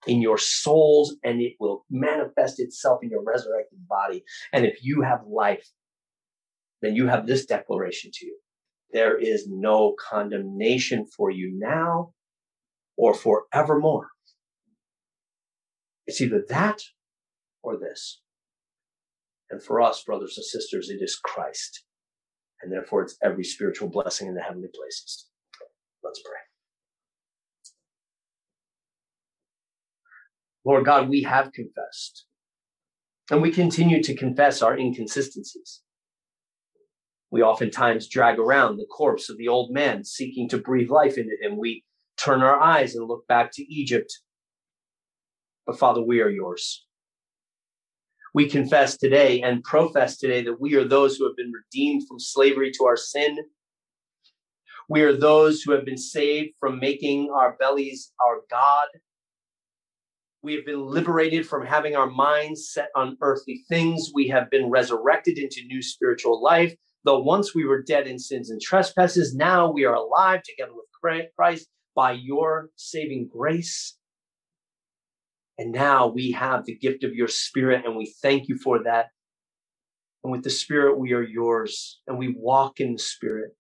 in 0.07 0.21
your 0.21 0.37
souls 0.37 1.15
and 1.23 1.41
it 1.41 1.53
will 1.59 1.85
manifest 1.89 2.59
itself 2.59 2.99
in 3.03 3.09
your 3.09 3.23
resurrected 3.23 3.87
body. 3.87 4.23
And 4.51 4.65
if 4.65 4.83
you 4.83 5.01
have 5.01 5.21
life, 5.27 5.69
then 6.81 6.95
you 6.95 7.07
have 7.07 7.27
this 7.27 7.45
declaration 7.45 8.11
to 8.13 8.25
you. 8.25 8.37
There 8.91 9.17
is 9.17 9.47
no 9.47 9.95
condemnation 10.09 11.05
for 11.05 11.31
you 11.31 11.51
now 11.53 12.13
or 12.97 13.13
forevermore. 13.13 14.09
It's 16.07 16.19
either 16.19 16.43
that 16.49 16.81
or 17.63 17.77
this. 17.77 18.21
And 19.49 19.61
for 19.61 19.81
us, 19.81 20.03
brothers 20.03 20.37
and 20.37 20.45
sisters, 20.45 20.89
it 20.89 21.01
is 21.01 21.15
Christ. 21.15 21.83
And 22.61 22.71
therefore, 22.71 23.03
it's 23.03 23.17
every 23.23 23.43
spiritual 23.43 23.89
blessing 23.89 24.27
in 24.27 24.35
the 24.35 24.41
heavenly 24.41 24.69
places. 24.73 25.27
Let's 26.03 26.21
pray. 26.21 26.50
Lord 30.65 30.85
God, 30.85 31.09
we 31.09 31.23
have 31.23 31.51
confessed 31.53 32.25
and 33.29 33.41
we 33.41 33.51
continue 33.51 34.03
to 34.03 34.15
confess 34.15 34.61
our 34.61 34.77
inconsistencies. 34.77 35.81
We 37.31 37.41
oftentimes 37.41 38.09
drag 38.09 38.37
around 38.39 38.77
the 38.77 38.85
corpse 38.85 39.29
of 39.29 39.37
the 39.37 39.47
old 39.47 39.71
man, 39.71 40.03
seeking 40.03 40.49
to 40.49 40.57
breathe 40.57 40.89
life 40.89 41.17
into 41.17 41.35
him. 41.41 41.57
We 41.57 41.85
turn 42.17 42.41
our 42.41 42.59
eyes 42.59 42.93
and 42.93 43.07
look 43.07 43.25
back 43.27 43.51
to 43.53 43.63
Egypt. 43.63 44.11
But 45.65 45.79
Father, 45.79 46.01
we 46.01 46.19
are 46.19 46.29
yours. 46.29 46.85
We 48.33 48.49
confess 48.49 48.97
today 48.97 49.41
and 49.41 49.63
profess 49.63 50.17
today 50.17 50.43
that 50.43 50.59
we 50.59 50.75
are 50.75 50.87
those 50.87 51.15
who 51.15 51.25
have 51.25 51.35
been 51.37 51.51
redeemed 51.51 52.07
from 52.07 52.19
slavery 52.19 52.71
to 52.77 52.85
our 52.85 52.97
sin. 52.97 53.37
We 54.89 55.01
are 55.01 55.15
those 55.15 55.61
who 55.61 55.71
have 55.71 55.85
been 55.85 55.97
saved 55.97 56.51
from 56.59 56.79
making 56.79 57.29
our 57.33 57.55
bellies 57.57 58.11
our 58.21 58.41
God. 58.49 58.87
We 60.43 60.55
have 60.55 60.65
been 60.65 60.85
liberated 60.87 61.47
from 61.47 61.65
having 61.65 61.95
our 61.95 62.09
minds 62.09 62.71
set 62.73 62.89
on 62.95 63.15
earthly 63.21 63.63
things. 63.69 64.11
We 64.13 64.27
have 64.29 64.49
been 64.49 64.71
resurrected 64.71 65.37
into 65.37 65.65
new 65.67 65.83
spiritual 65.83 66.41
life. 66.41 66.75
Though 67.03 67.19
once 67.19 67.53
we 67.53 67.65
were 67.65 67.83
dead 67.83 68.07
in 68.07 68.17
sins 68.17 68.49
and 68.49 68.59
trespasses, 68.59 69.35
now 69.35 69.71
we 69.71 69.85
are 69.85 69.93
alive 69.93 70.41
together 70.43 70.73
with 70.73 70.85
Christ 71.35 71.67
by 71.95 72.13
your 72.13 72.69
saving 72.75 73.29
grace. 73.31 73.97
And 75.59 75.71
now 75.71 76.07
we 76.07 76.31
have 76.31 76.65
the 76.65 76.75
gift 76.75 77.03
of 77.03 77.13
your 77.13 77.27
spirit, 77.27 77.85
and 77.85 77.95
we 77.95 78.11
thank 78.21 78.47
you 78.47 78.57
for 78.57 78.83
that. 78.83 79.07
And 80.23 80.31
with 80.31 80.43
the 80.43 80.49
spirit, 80.49 80.99
we 80.99 81.13
are 81.13 81.21
yours, 81.21 82.01
and 82.07 82.17
we 82.17 82.33
walk 82.35 82.79
in 82.79 82.93
the 82.93 82.99
spirit. 82.99 83.51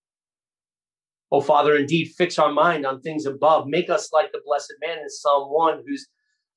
Oh, 1.31 1.41
Father, 1.41 1.75
indeed, 1.75 2.11
fix 2.17 2.39
our 2.39 2.51
mind 2.51 2.85
on 2.85 3.01
things 3.01 3.25
above. 3.25 3.67
Make 3.67 3.89
us 3.89 4.11
like 4.11 4.31
the 4.31 4.41
blessed 4.45 4.73
man 4.81 4.97
in 4.99 5.09
Psalm 5.09 5.49
1 5.49 5.83
whose 5.87 6.07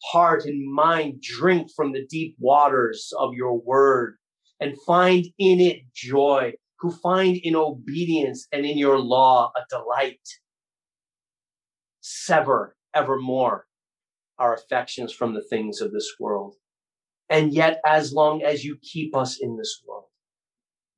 heart 0.03 0.45
and 0.45 0.73
mind 0.73 1.23
drink 1.23 1.69
from 1.75 1.93
the 1.93 2.07
deep 2.09 2.37
waters 2.39 3.13
of 3.19 3.35
your 3.35 3.59
word 3.59 4.17
and 4.61 4.75
find 4.87 5.27
in 5.39 5.61
it 5.61 5.83
joy, 5.95 6.53
who 6.79 6.91
find 6.91 7.37
in 7.43 7.57
obedience 7.57 8.47
and 8.53 8.65
in 8.67 8.79
your 8.79 8.99
law 8.99 9.53
a 9.57 9.61
delight. 9.69 10.29
Sever 12.01 12.77
evermore 12.95 13.67
our 14.39 14.55
affections 14.55 15.13
from 15.13 15.35
the 15.35 15.45
things 15.49 15.81
of 15.81 15.93
this 15.93 16.15
world. 16.21 16.57
And 17.31 17.53
yet, 17.55 17.81
as 17.87 18.13
long 18.13 18.43
as 18.43 18.65
you 18.65 18.77
keep 18.83 19.17
us 19.17 19.39
in 19.41 19.57
this 19.57 19.83
world, 19.87 20.05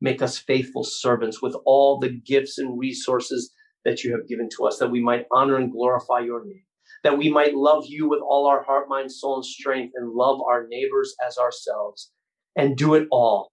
Make 0.01 0.21
us 0.21 0.39
faithful 0.39 0.85
servants 0.85 1.41
with 1.41 1.57
all 1.65 1.99
the 1.99 2.11
gifts 2.11 2.59
and 2.59 2.79
resources 2.79 3.53
that 3.85 4.05
you 4.05 4.13
have 4.13 4.29
given 4.29 4.49
to 4.57 4.67
us, 4.67 4.79
that 4.79 4.91
we 4.91 5.01
might 5.01 5.27
honor 5.33 5.57
and 5.57 5.73
glorify 5.73 6.21
your 6.21 6.45
name, 6.45 6.65
that 7.05 7.19
we 7.19 7.31
might 7.31 7.55
love 7.55 7.85
you 7.87 8.09
with 8.09 8.21
all 8.21 8.47
our 8.47 8.63
heart, 8.63 8.89
mind, 8.89 9.11
soul, 9.13 9.37
and 9.37 9.45
strength, 9.45 9.93
and 9.97 10.13
love 10.13 10.41
our 10.49 10.67
neighbors 10.69 11.15
as 11.27 11.39
ourselves, 11.39 12.11
and 12.57 12.77
do 12.77 12.95
it 12.95 13.07
all 13.11 13.51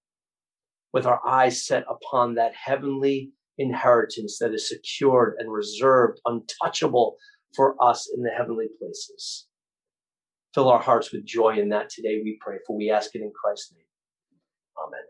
with 0.93 1.05
our 1.05 1.19
eyes 1.27 1.65
set 1.65 1.83
upon 1.89 2.35
that 2.35 2.53
heavenly 2.55 3.31
inheritance 3.57 4.37
that 4.39 4.53
is 4.53 4.67
secured 4.67 5.35
and 5.39 5.51
reserved, 5.51 6.19
untouchable 6.25 7.17
for 7.55 7.75
us 7.83 8.09
in 8.15 8.23
the 8.23 8.31
heavenly 8.31 8.67
places. 8.79 9.47
Fill 10.53 10.69
our 10.69 10.81
hearts 10.81 11.11
with 11.11 11.25
joy 11.25 11.57
in 11.57 11.69
that 11.69 11.89
today, 11.89 12.21
we 12.23 12.37
pray, 12.41 12.57
for 12.65 12.77
we 12.77 12.91
ask 12.91 13.15
it 13.15 13.21
in 13.21 13.31
Christ's 13.43 13.73
name. 13.73 13.85
Amen. 14.87 15.03